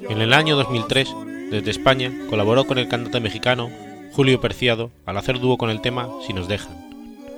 En 0.07 0.21
el 0.21 0.33
año 0.33 0.55
2003, 0.55 1.15
desde 1.49 1.71
España, 1.71 2.11
colaboró 2.29 2.65
con 2.65 2.77
el 2.77 2.87
cantante 2.87 3.19
mexicano 3.19 3.69
Julio 4.15 4.39
Perciado 4.39 4.91
al 5.05 5.17
hacer 5.17 5.41
dúo 5.41 5.57
con 5.57 5.69
el 5.69 5.81
tema 5.81 6.07
Si 6.25 6.31
nos 6.31 6.47
dejan, 6.47 6.87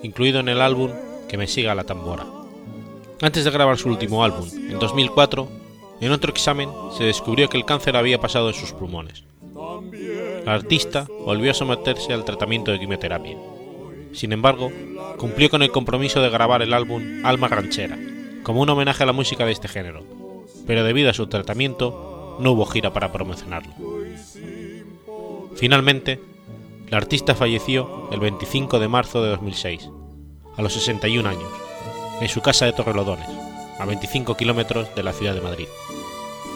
incluido 0.03 0.39
en 0.39 0.47
el 0.47 0.61
álbum 0.61 0.91
Que 1.27 1.35
me 1.35 1.47
siga 1.47 1.73
la 1.73 1.85
tambora. 1.85 2.27
Antes 3.19 3.43
de 3.43 3.49
grabar 3.49 3.79
su 3.79 3.89
último 3.89 4.23
álbum, 4.23 4.47
en 4.53 4.77
2004, 4.77 5.49
en 6.01 6.11
otro 6.11 6.31
examen 6.31 6.69
se 6.95 7.03
descubrió 7.03 7.49
que 7.49 7.57
el 7.57 7.65
cáncer 7.65 7.97
había 7.97 8.19
pasado 8.19 8.49
en 8.49 8.53
sus 8.53 8.73
pulmones. 8.73 9.23
El 9.91 10.47
artista 10.47 11.07
volvió 11.25 11.49
a 11.49 11.55
someterse 11.55 12.13
al 12.13 12.25
tratamiento 12.25 12.71
de 12.71 12.77
quimioterapia. 12.77 13.37
Sin 14.13 14.31
embargo, 14.31 14.71
cumplió 15.17 15.49
con 15.49 15.63
el 15.63 15.71
compromiso 15.71 16.21
de 16.21 16.29
grabar 16.29 16.61
el 16.61 16.73
álbum 16.73 17.25
Alma 17.25 17.47
Ranchera, 17.47 17.97
como 18.43 18.61
un 18.61 18.69
homenaje 18.69 19.01
a 19.01 19.07
la 19.07 19.13
música 19.13 19.47
de 19.47 19.51
este 19.51 19.67
género, 19.67 20.03
pero 20.67 20.83
debido 20.83 21.09
a 21.09 21.13
su 21.13 21.25
tratamiento 21.25 22.37
no 22.39 22.51
hubo 22.51 22.67
gira 22.67 22.93
para 22.93 23.11
promocionarlo. 23.11 23.73
Finalmente, 25.55 26.19
la 26.89 26.97
artista 26.97 27.35
falleció 27.35 28.07
el 28.11 28.21
25 28.21 28.79
de 28.79 28.87
marzo 28.87 29.21
de 29.21 29.29
2006, 29.31 29.89
a 30.55 30.61
los 30.61 30.71
61 30.71 31.27
años, 31.27 31.51
en 32.21 32.29
su 32.29 32.41
casa 32.41 32.65
de 32.65 32.71
Torrelodones, 32.71 33.27
a 33.77 33.85
25 33.85 34.37
kilómetros 34.37 34.95
de 34.95 35.03
la 35.03 35.11
ciudad 35.11 35.35
de 35.35 35.41
Madrid, 35.41 35.67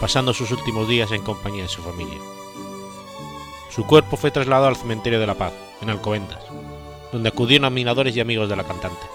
pasando 0.00 0.32
sus 0.32 0.50
últimos 0.50 0.88
días 0.88 1.12
en 1.12 1.22
compañía 1.22 1.64
de 1.64 1.68
su 1.68 1.82
familia. 1.82 2.16
Su 3.68 3.86
cuerpo 3.86 4.16
fue 4.16 4.30
trasladado 4.30 4.68
al 4.68 4.76
cementerio 4.76 5.20
de 5.20 5.26
la 5.26 5.34
Paz, 5.34 5.52
en 5.82 5.90
Alcobendas, 5.90 6.42
donde 7.12 7.28
acudieron 7.28 7.66
admiradores 7.66 8.16
y 8.16 8.20
amigos 8.20 8.48
de 8.48 8.56
la 8.56 8.64
cantante. 8.64 9.06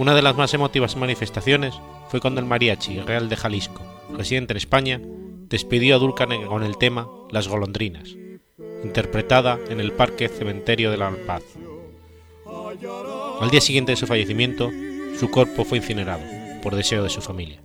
Una 0.00 0.16
de 0.16 0.22
las 0.22 0.36
más 0.36 0.52
emotivas 0.54 0.96
manifestaciones 0.96 1.80
fue 2.08 2.20
cuando 2.20 2.40
el 2.40 2.46
mariachi 2.46 2.98
Real 3.00 3.28
de 3.28 3.36
Jalisco, 3.36 3.80
residente 4.12 4.54
en 4.54 4.56
España, 4.56 5.00
despidió 5.48 5.94
a 5.94 5.98
Dulcan 6.00 6.46
con 6.46 6.64
el 6.64 6.78
tema 6.78 7.08
Las 7.30 7.46
golondrinas, 7.46 8.16
interpretada 8.82 9.58
en 9.68 9.80
el 9.80 9.92
Parque 9.92 10.28
Cementerio 10.28 10.90
de 10.90 10.96
la 10.96 11.12
Paz. 11.26 11.42
Al 13.40 13.50
día 13.50 13.60
siguiente 13.60 13.92
de 13.92 13.96
su 13.96 14.06
fallecimiento, 14.06 14.70
su 15.18 15.30
cuerpo 15.30 15.64
fue 15.64 15.78
incinerado, 15.78 16.22
por 16.62 16.74
deseo 16.74 17.02
de 17.02 17.10
su 17.10 17.20
familia. 17.20 17.60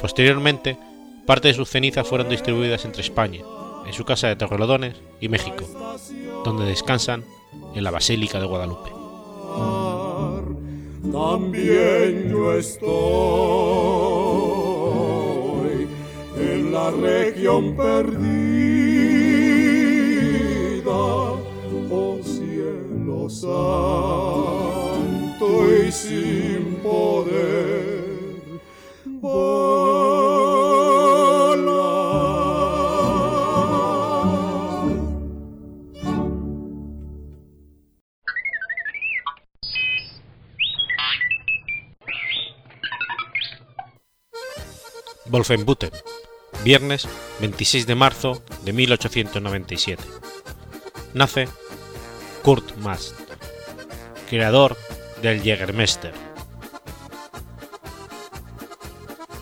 Posteriormente, 0.00 0.78
parte 1.26 1.48
de 1.48 1.54
sus 1.54 1.68
cenizas 1.68 2.06
fueron 2.06 2.28
distribuidas 2.28 2.84
entre 2.84 3.02
España, 3.02 3.40
en 3.86 3.92
su 3.92 4.04
casa 4.04 4.28
de 4.28 4.36
Torrelodones 4.36 4.94
y 5.20 5.28
México, 5.28 5.64
donde 6.44 6.64
descansan 6.64 7.24
en 7.74 7.84
la 7.84 7.90
Basílica 7.90 8.38
de 8.40 8.46
Guadalupe. 8.46 8.90
También 11.12 12.28
yo 12.30 12.52
estoy 12.52 12.88
en 16.36 16.72
la 16.72 16.90
región 16.90 17.76
perdida, 17.76 18.77
oh 21.90 22.18
cielo 22.22 23.28
santo 23.30 23.86
y 25.84 25.92
sin 25.92 26.76
poder. 26.82 27.98
Viernes 46.64 47.08
26 47.40 47.86
de 47.86 47.94
marzo 47.94 48.42
de 48.64 48.72
1897. 48.72 50.17
Nace 51.14 51.48
Kurt 52.42 52.76
Mast, 52.76 53.14
creador 54.28 54.76
del 55.22 55.42
Jägermeister. 55.42 56.12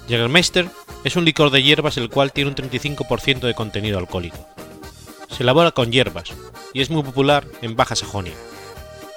Jägermeister 0.09 0.69
es 1.03 1.17
un 1.17 1.25
licor 1.25 1.51
de 1.51 1.63
hierbas 1.63 1.97
el 1.97 2.09
cual 2.09 2.33
tiene 2.33 2.51
un 2.51 2.57
35% 2.57 3.41
de 3.41 3.55
contenido 3.55 3.99
alcohólico. 3.99 4.47
Se 5.29 5.43
elabora 5.43 5.73
con 5.73 5.91
hierbas 5.91 6.33
y 6.73 6.83
es 6.83 6.91
muy 6.91 7.03
popular 7.03 7.45
en 7.63 7.75
Baja 7.75 7.97
Sajonia, 7.97 8.35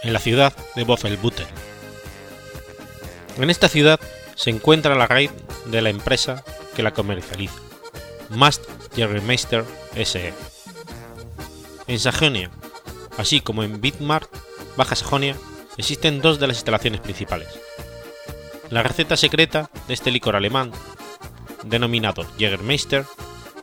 en 0.02 0.14
la 0.14 0.20
ciudad 0.20 0.54
de 0.76 0.84
Wolfenbüttel. 0.84 1.48
En 3.38 3.50
esta 3.50 3.70
ciudad 3.70 4.00
se 4.36 4.50
encuentra 4.50 4.96
la 4.96 5.08
raíz 5.08 5.32
de 5.66 5.82
la 5.82 5.90
empresa 5.90 6.44
que 6.76 6.84
la 6.84 6.94
comercializa, 6.94 7.60
Mast 8.30 8.64
Jägermeister 8.96 9.64
SE. 10.04 10.49
En 11.90 11.98
Sajonia, 12.00 12.52
así 13.18 13.42
como 13.42 13.64
en 13.64 13.82
Bismarck, 13.82 14.30
Baja 14.78 14.96
Sajonia, 14.96 15.36
existen 15.76 16.22
dos 16.22 16.40
de 16.40 16.46
las 16.46 16.58
instalaciones 16.58 17.02
principales. 17.02 17.48
La 18.70 18.84
receta 18.84 19.18
secreta 19.18 19.72
de 19.88 19.96
este 19.96 20.12
licor 20.12 20.36
alemán, 20.36 20.72
denominado 21.64 22.28
Jägermeister, 22.38 23.06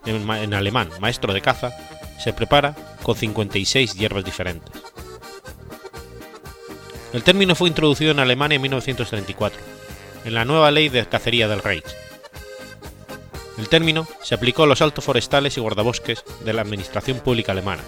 en, 0.06 0.28
en 0.28 0.54
alemán 0.54 0.90
maestro 1.00 1.32
de 1.32 1.40
caza, 1.40 1.70
se 2.18 2.32
prepara 2.32 2.74
con 3.04 3.14
56 3.14 3.94
hierbas 3.94 4.24
diferentes. 4.24 4.74
El 7.12 7.22
término 7.22 7.54
fue 7.54 7.68
introducido 7.68 8.10
en 8.10 8.18
Alemania 8.18 8.56
en 8.56 8.62
1934, 8.62 9.60
en 10.24 10.34
la 10.34 10.44
nueva 10.44 10.72
ley 10.72 10.88
de 10.88 11.06
cacería 11.06 11.46
del 11.46 11.62
Reich. 11.62 11.86
El 13.56 13.68
término 13.68 14.04
se 14.20 14.34
aplicó 14.34 14.64
a 14.64 14.66
los 14.66 14.82
altos 14.82 15.04
forestales 15.04 15.56
y 15.56 15.60
guardabosques 15.60 16.24
de 16.44 16.52
la 16.52 16.62
administración 16.62 17.20
pública 17.20 17.52
alemana. 17.52 17.84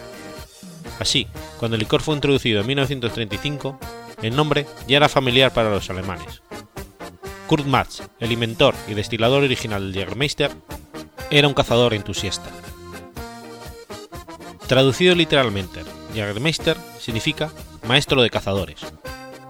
Así, 0.98 1.26
cuando 1.58 1.76
el 1.76 1.80
licor 1.80 2.02
fue 2.02 2.14
introducido 2.14 2.60
en 2.60 2.66
1935, 2.66 3.78
el 4.22 4.34
nombre 4.34 4.66
ya 4.86 4.96
era 4.96 5.08
familiar 5.08 5.52
para 5.52 5.70
los 5.70 5.88
alemanes. 5.90 6.42
Kurt 7.46 7.66
Matz, 7.66 8.02
el 8.20 8.32
inventor 8.32 8.74
y 8.88 8.94
destilador 8.94 9.42
original 9.42 9.92
del 9.92 10.02
Jägermeister, 10.02 10.50
era 11.30 11.48
un 11.48 11.54
cazador 11.54 11.94
entusiasta. 11.94 12.50
Traducido 14.66 15.14
literalmente, 15.14 15.82
Jägermeister 16.14 16.76
significa 16.98 17.50
maestro 17.86 18.22
de 18.22 18.30
cazadores, 18.30 18.80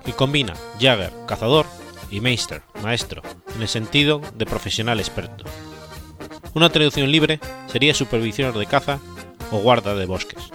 y 0.06 0.12
combina 0.12 0.54
Jäger, 0.78 1.12
cazador, 1.26 1.66
y 2.10 2.20
Meister, 2.20 2.62
maestro, 2.82 3.22
en 3.54 3.62
el 3.62 3.68
sentido 3.68 4.20
de 4.34 4.46
profesional 4.46 5.00
experto. 5.00 5.44
Una 6.54 6.70
traducción 6.70 7.10
libre 7.10 7.40
sería 7.66 7.94
supervisor 7.94 8.56
de 8.56 8.66
caza 8.66 8.98
o 9.50 9.58
guarda 9.58 9.94
de 9.94 10.06
bosques. 10.06 10.50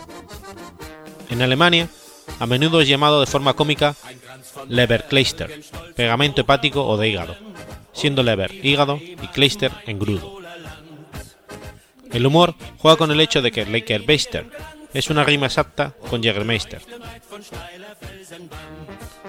En 1.34 1.42
Alemania, 1.42 1.90
a 2.40 2.46
menudo 2.46 2.80
es 2.80 2.88
llamado 2.88 3.20
de 3.20 3.26
forma 3.26 3.56
cómica 3.56 3.96
Leberkleister, 4.70 5.64
pegamento 5.96 6.42
hepático 6.42 6.86
o 6.86 6.96
de 6.96 7.10
hígado, 7.10 7.36
siendo 7.92 8.22
Leber 8.22 8.54
hígado 8.64 8.98
y 9.02 9.28
Kleister 9.30 9.72
engrudo. 9.88 10.38
El 12.12 12.28
humor 12.28 12.54
juega 12.78 12.98
con 12.98 13.10
el 13.10 13.20
hecho 13.20 13.42
de 13.42 13.52
que 13.52 13.66
Leikerbeister 13.66 14.46
es 14.94 15.10
una 15.10 15.24
rima 15.24 15.48
exacta 15.48 15.96
con 16.08 16.22
Jägermeister. 16.22 16.84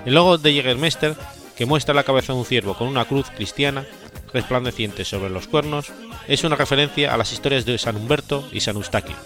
El 0.05 0.13
logo 0.13 0.37
de 0.37 0.53
Jägermeister, 0.53 1.17
que 1.57 1.65
muestra 1.65 1.95
la 1.95 2.05
cabeza 2.05 2.35
de 2.35 2.39
un 2.39 2.45
ciervo 2.45 2.75
con 2.75 2.87
una 2.87 3.07
cruz 3.07 3.31
cristiana 3.31 3.87
resplandeciente 4.35 5.07
sobre 5.07 5.31
los 5.31 5.49
cuernos, 5.49 5.91
es 6.29 6.45
una 6.45 6.57
referencia 6.57 7.15
a 7.15 7.17
las 7.17 7.33
historias 7.33 7.65
de 7.65 7.79
San 7.79 7.97
Humberto 7.97 8.47
y 8.53 8.61
San 8.61 8.77
Eustaquio, 8.77 9.17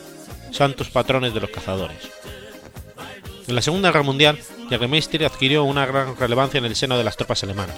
santos 0.53 0.91
patrones 0.91 1.35
de 1.35 1.41
los 1.41 1.51
cazadores. 1.51 2.09
En 3.49 3.55
la 3.55 3.63
Segunda 3.63 3.89
Guerra 3.89 4.03
Mundial, 4.03 4.39
Jägermeister 4.69 5.25
adquirió 5.25 5.65
una 5.65 5.87
gran 5.87 6.15
relevancia 6.19 6.59
en 6.59 6.67
el 6.67 6.77
seno 6.77 6.99
de 6.99 7.05
las 7.05 7.17
tropas 7.17 7.43
alemanas, 7.43 7.77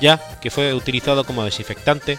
ya 0.00 0.18
que 0.40 0.50
fue 0.50 0.72
utilizado 0.72 1.24
como 1.24 1.44
desinfectante 1.44 2.18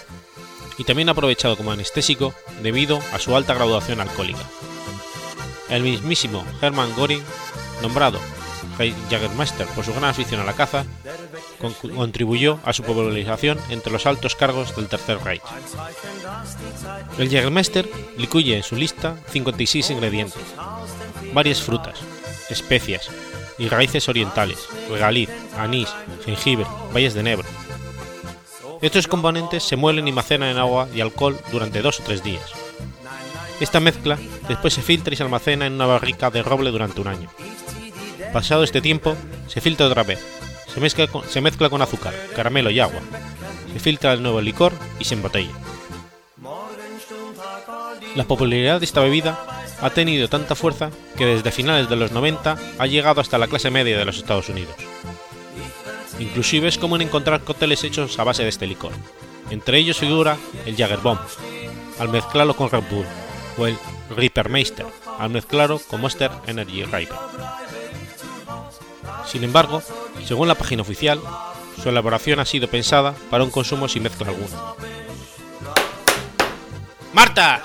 y 0.77 0.84
también 0.84 1.10
aprovechado 1.10 1.58
como 1.58 1.71
anestésico 1.71 2.36
debido 2.62 2.99
a 3.12 3.17
su 3.17 3.36
alta 3.36 3.56
graduación 3.56 3.99
alcohólica. 3.99 4.43
El 5.69 5.82
mismísimo 5.82 6.45
Hermann 6.62 6.93
Göring, 6.95 7.23
nombrado 7.82 8.19
Jägermeister 9.10 9.65
por 9.67 9.84
su 9.84 9.91
gran 9.91 10.06
afición 10.06 10.41
a 10.41 10.45
la 10.45 10.53
caza, 10.53 10.86
contribuyó 11.95 12.60
a 12.63 12.73
su 12.73 12.84
popularización 12.84 13.58
entre 13.69 13.91
los 13.91 14.06
altos 14.06 14.36
cargos 14.36 14.75
del 14.75 14.88
Tercer 14.88 15.17
Reich. 15.23 15.41
El 17.17 17.29
Jägermeister 17.29 17.89
incluye 18.19 18.56
en 18.56 18.62
su 18.62 18.75
lista 18.75 19.17
56 19.32 19.89
ingredientes, 19.89 20.43
varias 21.34 21.60
frutas, 21.60 21.99
especias 22.50 23.10
y 23.58 23.70
raíces 23.70 24.10
orientales, 24.10 24.68
regaliz, 24.89 25.30
anís, 25.58 25.89
jengibre, 26.26 26.66
valles 26.94 27.14
de 27.14 27.24
nebro. 27.24 27.48
Estos 28.82 29.08
componentes 29.08 29.64
se 29.64 29.76
muelen 29.76 30.08
y 30.08 30.12
maceran 30.12 30.50
en 30.50 30.58
agua 30.58 30.89
y 30.94 31.02
alcohol 31.02 31.39
durante 31.52 31.82
dos 31.82 32.00
o 32.00 32.04
tres 32.04 32.24
días. 32.24 32.52
Esta 33.60 33.80
mezcla 33.80 34.18
después 34.48 34.74
se 34.74 34.82
filtra 34.82 35.14
y 35.14 35.18
se 35.18 35.24
almacena 35.24 35.66
en 35.66 35.74
una 35.74 35.86
barrica 35.86 36.30
de 36.30 36.44
roble 36.44 36.72
durante 36.72 37.00
un 37.00 37.08
año. 37.08 37.30
Pasado 38.34 38.64
este 38.64 38.82
tiempo, 38.82 39.16
se 39.48 39.62
filtra 39.62 39.86
otra 39.86 40.04
vez, 40.04 40.20
se 40.74 40.80
mezcla, 40.80 41.08
con, 41.08 41.24
se 41.30 41.39
mezcla 41.39 41.70
con 41.70 41.82
azúcar, 41.82 42.14
caramelo 42.36 42.72
y 42.72 42.80
agua, 42.80 43.00
se 43.72 43.80
filtra 43.80 44.14
el 44.14 44.24
nuevo 44.24 44.41
licor 44.41 44.74
y 45.00 45.06
se 45.06 45.14
embotella. 45.14 45.52
La 48.16 48.26
popularidad 48.26 48.80
de 48.80 48.86
esta 48.86 49.02
bebida 49.02 49.62
ha 49.84 49.89
tenido 49.89 50.29
tanta 50.29 50.55
fuerza 50.55 50.91
que 51.17 51.25
desde 51.25 51.51
finales 51.51 51.89
de 51.89 51.97
los 51.97 52.13
90 52.13 52.57
ha 52.79 52.88
llegado 52.88 53.19
hasta 53.19 53.38
la 53.38 53.47
clase 53.47 53.69
media 53.69 53.97
de 53.97 54.05
los 54.05 54.17
Estados 54.17 54.47
Unidos. 54.47 54.75
Inclusive 56.19 56.69
es 56.69 56.77
común 56.77 57.01
encontrar 57.01 57.43
cócteles 57.43 57.84
hechos 57.84 58.17
a 58.17 58.23
base 58.23 58.43
de 58.43 58.49
este 58.49 58.65
licor. 58.65 58.93
Entre 59.49 59.77
ellos 59.77 59.97
figura 59.97 60.38
el 60.65 60.77
Bomb, 60.97 61.19
al 61.99 62.07
mezclarlo 62.07 62.55
con 62.55 62.69
Red 62.69 62.84
Bull, 62.89 63.05
o 63.57 63.67
el 63.67 63.77
Rippermeister, 64.15 64.86
al 65.19 65.31
mezclarlo 65.31 65.79
con 65.79 65.99
Monster 65.99 66.31
Energy 66.47 66.86
Ripper. 66.86 67.17
Sin 69.25 69.43
embargo, 69.43 69.84
según 70.25 70.47
la 70.47 70.55
página 70.55 70.84
oficial, 70.84 71.19
su 71.81 71.89
elaboración 71.89 72.39
ha 72.39 72.45
sido 72.45 72.69
pensada 72.69 73.13
para 73.29 73.43
un 73.43 73.51
consumo 73.51 73.89
sin 73.89 74.03
mezcla 74.03 74.29
alguna. 74.29 74.75
¡Marta! 77.11 77.61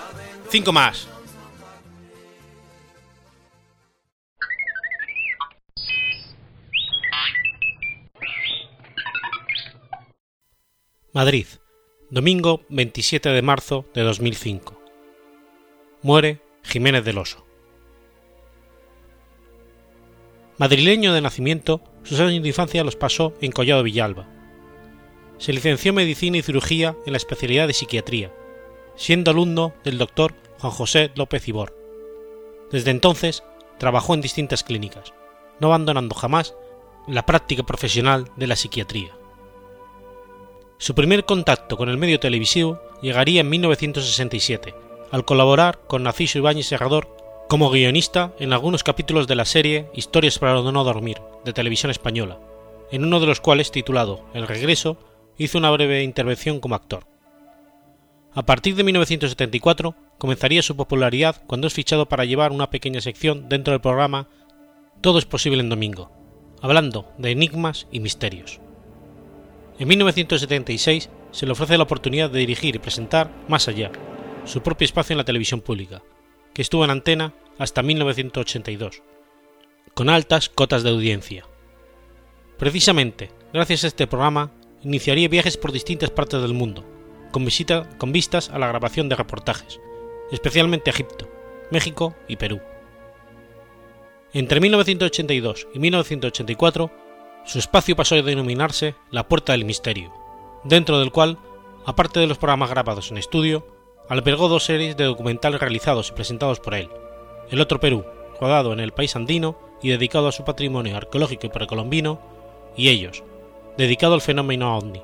¡Cinco 0.51 0.73
más! 0.73 1.07
Madrid, 11.15 11.47
domingo 12.11 12.61
27 12.69 13.31
de 13.31 13.41
marzo 13.41 13.87
de 13.95 14.03
2005. 14.03 14.79
Muere 16.03 16.43
Jiménez 16.63 17.03
del 17.03 17.17
Oso. 17.17 17.47
Madrileño 20.59 21.15
de 21.15 21.23
nacimiento, 21.23 21.81
sus 22.03 22.21
años 22.21 22.43
de 22.43 22.49
infancia 22.49 22.85
los 22.85 22.95
pasó 22.95 23.33
en 23.41 23.53
Collado 23.53 23.85
Villalba. 23.85 24.29
Se 25.39 25.55
licenció 25.55 25.89
en 25.91 25.95
Medicina 25.95 26.37
y 26.37 26.43
Cirugía 26.43 26.95
en 27.07 27.13
la 27.15 27.17
especialidad 27.17 27.67
de 27.67 27.73
Psiquiatría, 27.73 28.31
siendo 28.95 29.31
alumno 29.31 29.73
del 29.85 29.97
doctor 29.97 30.35
Juan 30.59 30.73
José 30.75 31.11
López 31.15 31.49
Ibor. 31.49 31.75
Desde 32.71 32.91
entonces 32.91 33.43
trabajó 33.79 34.13
en 34.13 34.21
distintas 34.21 34.63
clínicas, 34.63 35.15
no 35.59 35.69
abandonando 35.69 36.15
jamás 36.15 36.55
la 37.07 37.25
práctica 37.25 37.63
profesional 37.63 38.31
de 38.37 38.47
la 38.47 38.57
psiquiatría. 38.57 39.18
Su 40.81 40.95
primer 40.95 41.25
contacto 41.25 41.77
con 41.77 41.89
el 41.89 41.99
medio 41.99 42.21
televisivo 42.21 42.81
llegaría 43.03 43.41
en 43.41 43.49
1967, 43.49 44.75
al 45.11 45.25
colaborar 45.25 45.81
con 45.89 46.05
Narciso 46.05 46.39
Ibáñez 46.39 46.69
Serrador 46.69 47.09
como 47.49 47.69
guionista 47.69 48.33
en 48.39 48.53
algunos 48.53 48.85
capítulos 48.85 49.27
de 49.27 49.35
la 49.35 49.45
serie 49.45 49.91
Historias 49.93 50.39
para 50.39 50.63
no 50.63 50.85
dormir, 50.85 51.19
de 51.45 51.53
televisión 51.53 51.91
española, 51.91 52.39
en 52.93 53.05
uno 53.05 53.19
de 53.19 53.27
los 53.27 53.41
cuales, 53.41 53.73
titulado 53.73 54.25
El 54.35 54.47
regreso, 54.47 54.99
hizo 55.37 55.59
una 55.59 55.73
breve 55.73 56.05
intervención 56.05 56.61
como 56.61 56.77
actor. 56.77 57.09
A 58.33 58.47
partir 58.47 58.77
de 58.77 58.85
1974 58.85 59.97
comenzaría 60.17 60.63
su 60.63 60.77
popularidad 60.77 61.43
cuando 61.49 61.67
es 61.67 61.75
fichado 61.75 62.07
para 62.07 62.25
llevar 62.25 62.53
una 62.53 62.71
pequeña 62.71 63.01
sección 63.01 63.49
dentro 63.49 63.73
del 63.73 63.81
programa 63.81 64.29
Todo 65.01 65.19
es 65.19 65.25
posible 65.25 65.61
en 65.61 65.71
domingo, 65.71 66.13
hablando 66.63 67.11
de 67.19 67.33
enigmas 67.33 67.89
y 67.91 67.99
misterios. 67.99 68.61
En 69.79 69.87
1976 69.87 71.09
se 71.31 71.47
le 71.47 71.53
ofrece 71.53 71.77
la 71.77 71.85
oportunidad 71.85 72.31
de 72.31 72.41
dirigir 72.41 72.75
y 72.75 72.79
presentar 72.79 73.31
Más 73.49 73.69
allá, 73.69 73.93
su 74.45 74.63
propio 74.63 74.85
espacio 74.85 75.15
en 75.15 75.19
la 75.19 75.25
televisión 75.25 75.61
pública, 75.61 76.03
que 76.53 76.63
estuvo 76.63 76.85
en 76.85 76.91
antena 76.91 77.35
hasta 77.59 77.83
1982, 77.83 79.03
con 79.95 80.09
altas 80.09 80.49
cotas 80.49 80.83
de 80.83 80.91
audiencia. 80.91 81.45
Precisamente, 82.57 83.31
gracias 83.53 83.85
a 83.85 83.87
este 83.89 84.07
programa, 84.07 84.51
iniciaría 84.83 85.29
viajes 85.29 85.57
por 85.57 85.71
distintas 85.71 86.11
partes 86.11 86.41
del 86.43 86.55
mundo, 86.55 86.85
con, 87.31 88.13
vistas 88.13 88.51
a 88.51 88.59
la 88.59 88.69
grabación 88.69 89.09
de 89.09 89.17
reportajes, 89.17 89.81
especialmente 90.33 90.91
a 90.91 90.95
Egipto, 90.95 91.29
México 91.71 92.17
y 92.27 92.37
Perú. 92.37 92.61
Entre 94.33 94.61
1982 94.61 95.69
y 95.75 95.79
1984, 95.79 96.91
su 97.49 97.59
espacio 97.59 97.97
pasó 97.97 98.15
a 98.15 98.21
denominarse 98.21 98.95
La 99.11 99.27
Puerta 99.27 99.53
del 99.53 99.65
Misterio, 99.65 100.13
dentro 100.65 100.99
del 100.99 101.11
cual, 101.11 101.39
aparte 101.87 102.21
de 102.21 102.27
los 102.27 102.37
programas 102.37 102.69
grabados 102.69 103.11
en 103.11 103.17
estudio, 103.17 103.67
albergó 104.07 104.49
dos 104.49 104.65
series 104.65 104.99
de 104.99 105.05
documentales 105.05 105.59
realizados 105.59 106.11
y 106.11 106.13
presentados 106.13 106.61
por 106.61 106.75
él. 106.75 106.91
El 107.51 107.63
otro 107.63 107.81
Perú, 107.81 108.05
rodado 108.39 108.75
en 108.75 108.81
el 108.81 108.93
país 108.93 109.17
andino 109.17 109.59
y 109.83 109.89
dedicado 109.89 110.29
a 110.29 110.33
su 110.33 110.45
patrimonio 110.45 110.95
arqueológico 110.95 111.47
y 111.47 111.49
precolombino, 111.49 112.21
y 112.77 112.91
ellos, 112.91 113.25
dedicado 113.79 114.13
al 114.13 114.21
fenómeno 114.21 114.77
ovni, 114.77 115.01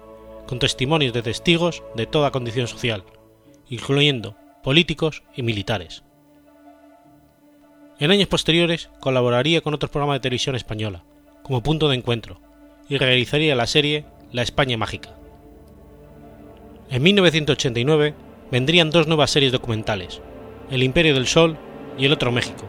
con 0.47 0.59
testimonios 0.59 1.15
de 1.15 1.23
testigos 1.23 1.83
de 1.95 2.07
toda 2.07 2.31
condición 2.31 2.69
social, 2.69 3.05
incluyendo 3.71 4.37
políticos 4.63 5.23
y 5.35 5.43
militares. 5.43 6.05
En 7.99 8.11
años 8.11 8.29
posteriores 8.29 8.91
colaboraría 9.01 9.63
con 9.63 9.73
otros 9.73 9.91
programas 9.91 10.17
de 10.17 10.21
televisión 10.21 10.57
española, 10.57 11.05
como 11.45 11.63
punto 11.63 11.89
de 11.89 11.97
encuentro, 11.97 12.41
y 12.89 12.97
realizaría 12.97 13.55
la 13.55 13.67
serie 13.67 14.07
La 14.33 14.43
España 14.43 14.79
Mágica. 14.79 15.15
En 16.89 17.03
1989 17.03 18.15
vendrían 18.51 18.91
dos 18.91 19.07
nuevas 19.07 19.31
series 19.31 19.53
documentales, 19.53 20.23
El 20.71 20.83
Imperio 20.83 21.15
del 21.15 21.27
Sol 21.27 21.59
y 21.99 22.07
El 22.07 22.13
Otro 22.13 22.33
México, 22.33 22.69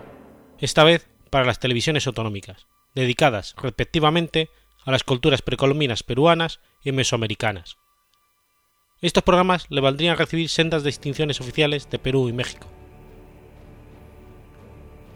esta 0.60 0.84
vez 0.84 1.08
para 1.30 1.46
las 1.46 1.60
televisiones 1.60 2.06
autonómicas, 2.06 2.68
dedicadas 2.94 3.56
respectivamente 3.62 4.50
a 4.84 4.92
las 4.92 5.06
culturas 5.06 5.42
precolombinas 5.42 6.04
peruanas 6.04 6.60
y 6.84 6.92
mesoamericanas. 6.92 7.78
Estos 9.02 9.24
programas 9.24 9.68
le 9.70 9.82
valdrían 9.82 10.18
recibir 10.18 10.50
sendas 10.50 10.84
distinciones 10.84 11.40
oficiales 11.40 11.90
de 11.90 12.00
Perú 12.00 12.28
y 12.28 12.34
México. 12.34 12.68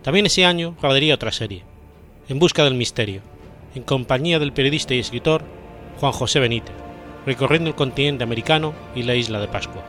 También 0.02 0.28
ese 0.28 0.46
año 0.46 0.78
grabaría 0.80 1.16
otra 1.16 1.34
serie, 1.34 1.66
En 2.30 2.40
Busca 2.40 2.64
del 2.64 2.76
Misterio, 2.76 3.22
en 3.76 3.84
compañía 3.84 4.40
del 4.40 4.54
periodista 4.54 4.94
y 4.94 5.00
escritor 5.00 5.44
Juan 6.00 6.12
José 6.12 6.40
Benítez, 6.40 6.76
recorriendo 7.26 7.70
el 7.70 7.76
continente 7.76 8.24
americano 8.24 8.74
y 8.96 9.04
la 9.04 9.16
isla 9.16 9.40
de 9.40 9.48
Pascua. 9.48 9.84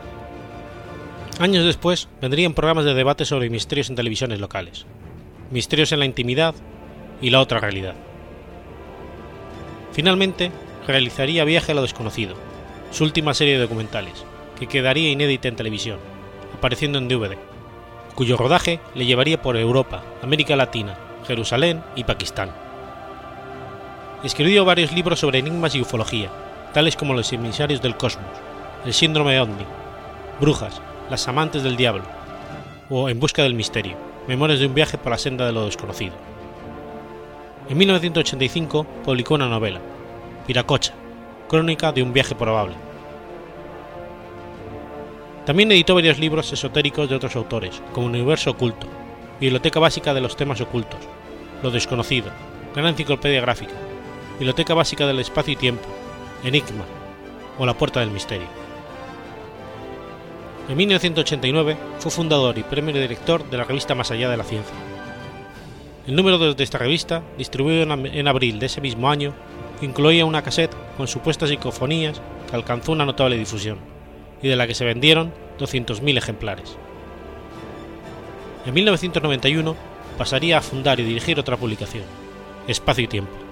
Años 1.38 1.64
después 1.64 2.08
vendrían 2.20 2.52
programas 2.52 2.84
de 2.84 2.94
debate 2.94 3.24
sobre 3.24 3.48
misterios 3.48 3.88
en 3.88 3.96
televisiones 3.96 4.40
locales, 4.40 4.86
Misterios 5.50 5.90
en 5.90 5.98
la 5.98 6.04
Intimidad 6.04 6.54
y 7.20 7.30
La 7.30 7.40
Otra 7.40 7.58
Realidad. 7.58 7.94
Finalmente, 9.92 10.52
realizaría 10.86 11.44
Viaje 11.44 11.72
a 11.72 11.74
lo 11.74 11.82
Desconocido, 11.82 12.36
su 12.92 13.04
última 13.04 13.34
serie 13.34 13.54
de 13.54 13.62
documentales, 13.62 14.24
que 14.58 14.68
quedaría 14.68 15.10
inédita 15.10 15.48
en 15.48 15.56
televisión, 15.56 15.98
apareciendo 16.56 16.98
en 16.98 17.08
DVD, 17.08 17.36
cuyo 18.14 18.36
rodaje 18.36 18.80
le 18.94 19.06
llevaría 19.06 19.42
por 19.42 19.56
Europa, 19.56 20.04
América 20.22 20.54
Latina, 20.54 20.98
Jerusalén 21.26 21.82
y 21.96 22.04
Pakistán. 22.04 22.69
Escribió 24.22 24.66
varios 24.66 24.92
libros 24.92 25.20
sobre 25.20 25.38
enigmas 25.38 25.74
y 25.74 25.80
ufología, 25.80 26.28
tales 26.74 26.94
como 26.94 27.14
Los 27.14 27.32
emisarios 27.32 27.80
del 27.80 27.96
cosmos, 27.96 28.28
El 28.84 28.92
síndrome 28.92 29.32
de 29.32 29.40
Omni, 29.40 29.64
Brujas, 30.38 30.82
Las 31.08 31.26
amantes 31.26 31.62
del 31.62 31.78
diablo, 31.78 32.04
o 32.90 33.08
En 33.08 33.18
busca 33.18 33.42
del 33.42 33.54
misterio, 33.54 33.96
Memorias 34.28 34.60
de 34.60 34.66
un 34.66 34.74
viaje 34.74 34.98
por 34.98 35.12
la 35.12 35.18
senda 35.18 35.46
de 35.46 35.52
lo 35.52 35.64
desconocido. 35.64 36.12
En 37.70 37.78
1985 37.78 38.84
publicó 39.04 39.36
una 39.36 39.48
novela, 39.48 39.80
Piracocha, 40.46 40.92
crónica 41.48 41.90
de 41.90 42.02
un 42.02 42.12
viaje 42.12 42.34
probable. 42.34 42.74
También 45.46 45.72
editó 45.72 45.94
varios 45.94 46.18
libros 46.18 46.52
esotéricos 46.52 47.08
de 47.08 47.16
otros 47.16 47.36
autores, 47.36 47.80
como 47.94 48.06
Universo 48.06 48.50
Oculto, 48.50 48.86
Biblioteca 49.40 49.80
Básica 49.80 50.12
de 50.12 50.20
los 50.20 50.36
Temas 50.36 50.60
Ocultos, 50.60 51.00
Lo 51.62 51.70
Desconocido, 51.70 52.30
Gran 52.74 52.88
Enciclopedia 52.88 53.40
Gráfica, 53.40 53.72
Biblioteca 54.40 54.72
Básica 54.72 55.06
del 55.06 55.18
Espacio 55.18 55.52
y 55.52 55.56
Tiempo, 55.56 55.86
Enigma 56.42 56.86
o 57.58 57.66
La 57.66 57.74
Puerta 57.74 58.00
del 58.00 58.10
Misterio. 58.10 58.46
En 60.66 60.78
1989 60.78 61.76
fue 61.98 62.10
fundador 62.10 62.56
y 62.56 62.62
premio 62.62 62.94
director 62.94 63.44
de 63.50 63.58
la 63.58 63.64
revista 63.64 63.94
Más 63.94 64.10
Allá 64.10 64.30
de 64.30 64.38
la 64.38 64.44
Ciencia. 64.44 64.74
El 66.06 66.16
número 66.16 66.38
2 66.38 66.56
de 66.56 66.64
esta 66.64 66.78
revista, 66.78 67.22
distribuido 67.36 67.82
en 67.82 68.28
abril 68.28 68.58
de 68.58 68.64
ese 68.64 68.80
mismo 68.80 69.10
año, 69.10 69.34
incluía 69.82 70.24
una 70.24 70.40
cassette 70.40 70.74
con 70.96 71.06
supuestas 71.06 71.50
psicofonías 71.50 72.22
que 72.48 72.56
alcanzó 72.56 72.92
una 72.92 73.04
notable 73.04 73.36
difusión 73.36 73.78
y 74.42 74.48
de 74.48 74.56
la 74.56 74.66
que 74.66 74.74
se 74.74 74.86
vendieron 74.86 75.34
200.000 75.58 76.16
ejemplares. 76.16 76.78
En 78.64 78.72
1991 78.72 79.76
pasaría 80.16 80.56
a 80.56 80.62
fundar 80.62 80.98
y 80.98 81.04
dirigir 81.04 81.38
otra 81.38 81.58
publicación, 81.58 82.04
Espacio 82.66 83.04
y 83.04 83.08
Tiempo, 83.08 83.49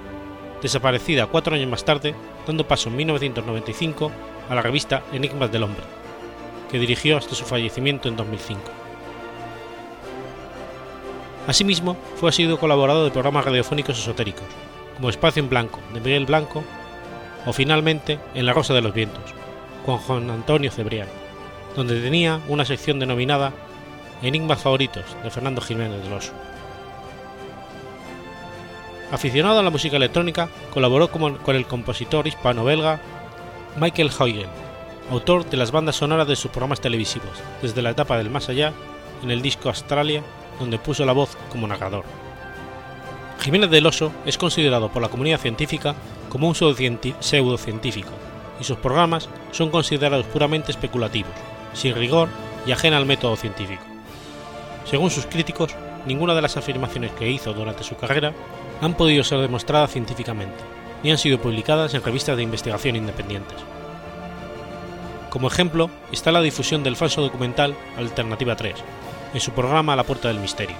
desaparecida 0.62 1.26
cuatro 1.26 1.54
años 1.54 1.68
más 1.68 1.84
tarde, 1.84 2.14
dando 2.46 2.66
paso 2.66 2.88
en 2.88 2.96
1995 2.96 4.10
a 4.48 4.54
la 4.54 4.62
revista 4.62 5.02
Enigmas 5.12 5.52
del 5.52 5.62
Hombre, 5.62 5.84
que 6.70 6.78
dirigió 6.78 7.16
hasta 7.16 7.34
su 7.34 7.44
fallecimiento 7.44 8.08
en 8.08 8.16
2005. 8.16 8.60
Asimismo, 11.46 11.96
fue 12.16 12.28
asiduo 12.28 12.58
colaborador 12.58 13.04
de 13.04 13.10
programas 13.10 13.44
radiofónicos 13.44 13.98
esotéricos, 13.98 14.46
como 14.96 15.08
Espacio 15.08 15.42
en 15.42 15.48
Blanco, 15.48 15.80
de 15.94 16.00
Miguel 16.00 16.26
Blanco, 16.26 16.62
o 17.46 17.52
finalmente 17.52 18.18
en 18.34 18.44
La 18.44 18.52
Rosa 18.52 18.74
de 18.74 18.82
los 18.82 18.92
Vientos, 18.92 19.22
con 19.86 19.98
Juan 19.98 20.28
Antonio 20.30 20.70
Cebrián, 20.70 21.08
donde 21.74 22.00
tenía 22.00 22.40
una 22.48 22.64
sección 22.64 22.98
denominada 22.98 23.52
Enigmas 24.22 24.60
Favoritos 24.60 25.04
de 25.22 25.30
Fernando 25.30 25.60
Jiménez 25.60 26.02
del 26.02 26.12
Oso. 26.12 26.32
Aficionado 29.10 29.58
a 29.58 29.62
la 29.62 29.70
música 29.70 29.96
electrónica, 29.96 30.50
colaboró 30.72 31.08
con 31.08 31.56
el 31.56 31.66
compositor 31.66 32.26
hispano-belga 32.26 33.00
Michael 33.80 34.10
Huygen, 34.18 34.48
autor 35.10 35.48
de 35.48 35.56
las 35.56 35.70
bandas 35.70 35.96
sonoras 35.96 36.28
de 36.28 36.36
sus 36.36 36.50
programas 36.50 36.82
televisivos, 36.82 37.30
desde 37.62 37.80
la 37.80 37.90
etapa 37.90 38.18
del 38.18 38.28
más 38.28 38.50
allá, 38.50 38.74
en 39.22 39.30
el 39.30 39.40
disco 39.40 39.70
Australia, 39.70 40.22
donde 40.60 40.78
puso 40.78 41.06
la 41.06 41.12
voz 41.12 41.38
como 41.50 41.66
narrador. 41.66 42.04
Jiménez 43.40 43.70
del 43.70 43.86
Oso 43.86 44.12
es 44.26 44.36
considerado 44.36 44.90
por 44.90 45.00
la 45.00 45.08
comunidad 45.08 45.40
científica 45.40 45.94
como 46.28 46.46
un 46.46 46.54
pseudocientífico, 46.54 48.10
y 48.60 48.64
sus 48.64 48.76
programas 48.76 49.30
son 49.52 49.70
considerados 49.70 50.26
puramente 50.26 50.70
especulativos, 50.70 51.32
sin 51.72 51.94
rigor 51.94 52.28
y 52.66 52.72
ajena 52.72 52.98
al 52.98 53.06
método 53.06 53.36
científico. 53.36 53.82
Según 54.84 55.10
sus 55.10 55.24
críticos, 55.24 55.74
ninguna 56.04 56.34
de 56.34 56.42
las 56.42 56.58
afirmaciones 56.58 57.12
que 57.12 57.30
hizo 57.30 57.54
durante 57.54 57.84
su 57.84 57.96
carrera 57.96 58.34
han 58.80 58.94
podido 58.94 59.24
ser 59.24 59.40
demostradas 59.40 59.90
científicamente, 59.90 60.56
ni 61.02 61.10
han 61.10 61.18
sido 61.18 61.38
publicadas 61.38 61.94
en 61.94 62.02
revistas 62.02 62.36
de 62.36 62.42
investigación 62.42 62.96
independientes. 62.96 63.56
Como 65.30 65.48
ejemplo 65.48 65.90
está 66.10 66.32
la 66.32 66.40
difusión 66.40 66.82
del 66.82 66.96
falso 66.96 67.20
documental 67.20 67.74
Alternativa 67.96 68.56
3, 68.56 68.74
en 69.34 69.40
su 69.40 69.52
programa 69.52 69.96
La 69.96 70.04
Puerta 70.04 70.28
del 70.28 70.40
Misterio. 70.40 70.76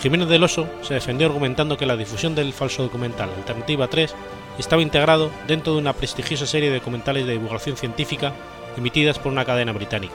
Jiménez 0.00 0.28
del 0.28 0.44
Oso 0.44 0.68
se 0.82 0.94
defendió 0.94 1.26
argumentando 1.26 1.76
que 1.76 1.86
la 1.86 1.96
difusión 1.96 2.34
del 2.34 2.52
falso 2.52 2.82
documental 2.82 3.30
Alternativa 3.36 3.88
3 3.88 4.14
estaba 4.58 4.82
integrado 4.82 5.30
dentro 5.46 5.72
de 5.72 5.78
una 5.78 5.92
prestigiosa 5.92 6.46
serie 6.46 6.70
de 6.70 6.78
documentales 6.78 7.26
de 7.26 7.32
divulgación 7.32 7.76
científica 7.76 8.32
emitidas 8.76 9.18
por 9.18 9.32
una 9.32 9.44
cadena 9.44 9.72
británica, 9.72 10.14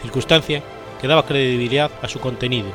circunstancia 0.00 0.62
que 1.00 1.08
daba 1.08 1.26
credibilidad 1.26 1.90
a 2.00 2.08
su 2.08 2.20
contenido 2.20 2.68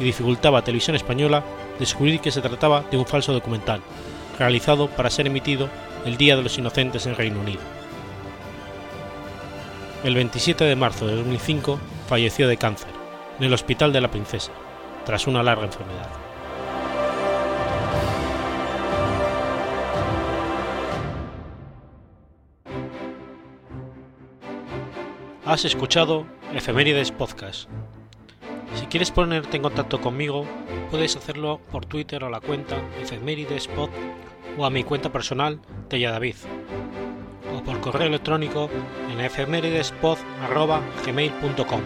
y 0.00 0.04
dificultaba 0.04 0.58
a 0.58 0.64
Televisión 0.64 0.96
Española 0.96 1.44
descubrir 1.78 2.20
que 2.20 2.30
se 2.30 2.40
trataba 2.40 2.82
de 2.90 2.96
un 2.96 3.06
falso 3.06 3.32
documental, 3.32 3.80
realizado 4.38 4.88
para 4.88 5.10
ser 5.10 5.26
emitido 5.26 5.68
el 6.04 6.16
Día 6.16 6.36
de 6.36 6.42
los 6.42 6.58
Inocentes 6.58 7.06
en 7.06 7.16
Reino 7.16 7.40
Unido. 7.40 7.60
El 10.04 10.14
27 10.14 10.64
de 10.64 10.76
marzo 10.76 11.06
de 11.06 11.16
2005 11.16 11.78
falleció 12.08 12.46
de 12.48 12.56
cáncer 12.56 12.90
en 13.38 13.44
el 13.44 13.52
Hospital 13.52 13.92
de 13.92 14.00
la 14.00 14.10
Princesa, 14.10 14.52
tras 15.04 15.26
una 15.26 15.42
larga 15.42 15.64
enfermedad. 15.64 16.08
Has 25.44 25.64
escuchado 25.64 26.26
Efemérides 26.52 27.12
Podcast. 27.12 27.68
Si 28.86 28.90
quieres 28.90 29.10
ponerte 29.10 29.56
en 29.56 29.64
contacto 29.64 30.00
conmigo, 30.00 30.46
puedes 30.92 31.16
hacerlo 31.16 31.60
por 31.72 31.86
Twitter 31.86 32.22
a 32.22 32.30
la 32.30 32.40
cuenta 32.40 32.76
Efemeridespod 33.02 33.90
o 34.56 34.64
a 34.64 34.70
mi 34.70 34.84
cuenta 34.84 35.10
personal 35.10 35.58
David. 35.90 36.36
O 37.52 37.64
por 37.64 37.80
correo 37.80 38.06
electrónico 38.06 38.70
en 39.10 39.20
efemeridespod.gmail.com 39.20 41.80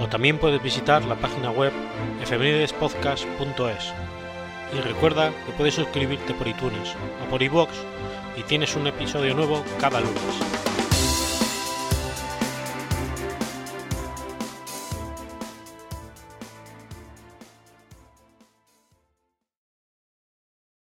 o 0.00 0.08
también 0.08 0.38
puedes 0.38 0.62
visitar 0.62 1.04
la 1.04 1.16
página 1.16 1.50
web 1.50 1.74
efemeridespodcast.es 2.22 3.92
y 4.74 4.80
recuerda 4.80 5.30
que 5.44 5.52
puedes 5.58 5.74
suscribirte 5.74 6.32
por 6.32 6.48
iTunes 6.48 6.94
o 7.22 7.26
por 7.28 7.42
iVoox 7.42 7.68
y 8.38 8.44
tienes 8.44 8.74
un 8.76 8.86
episodio 8.86 9.34
nuevo 9.34 9.62
cada 9.78 10.00
lunes. 10.00 10.61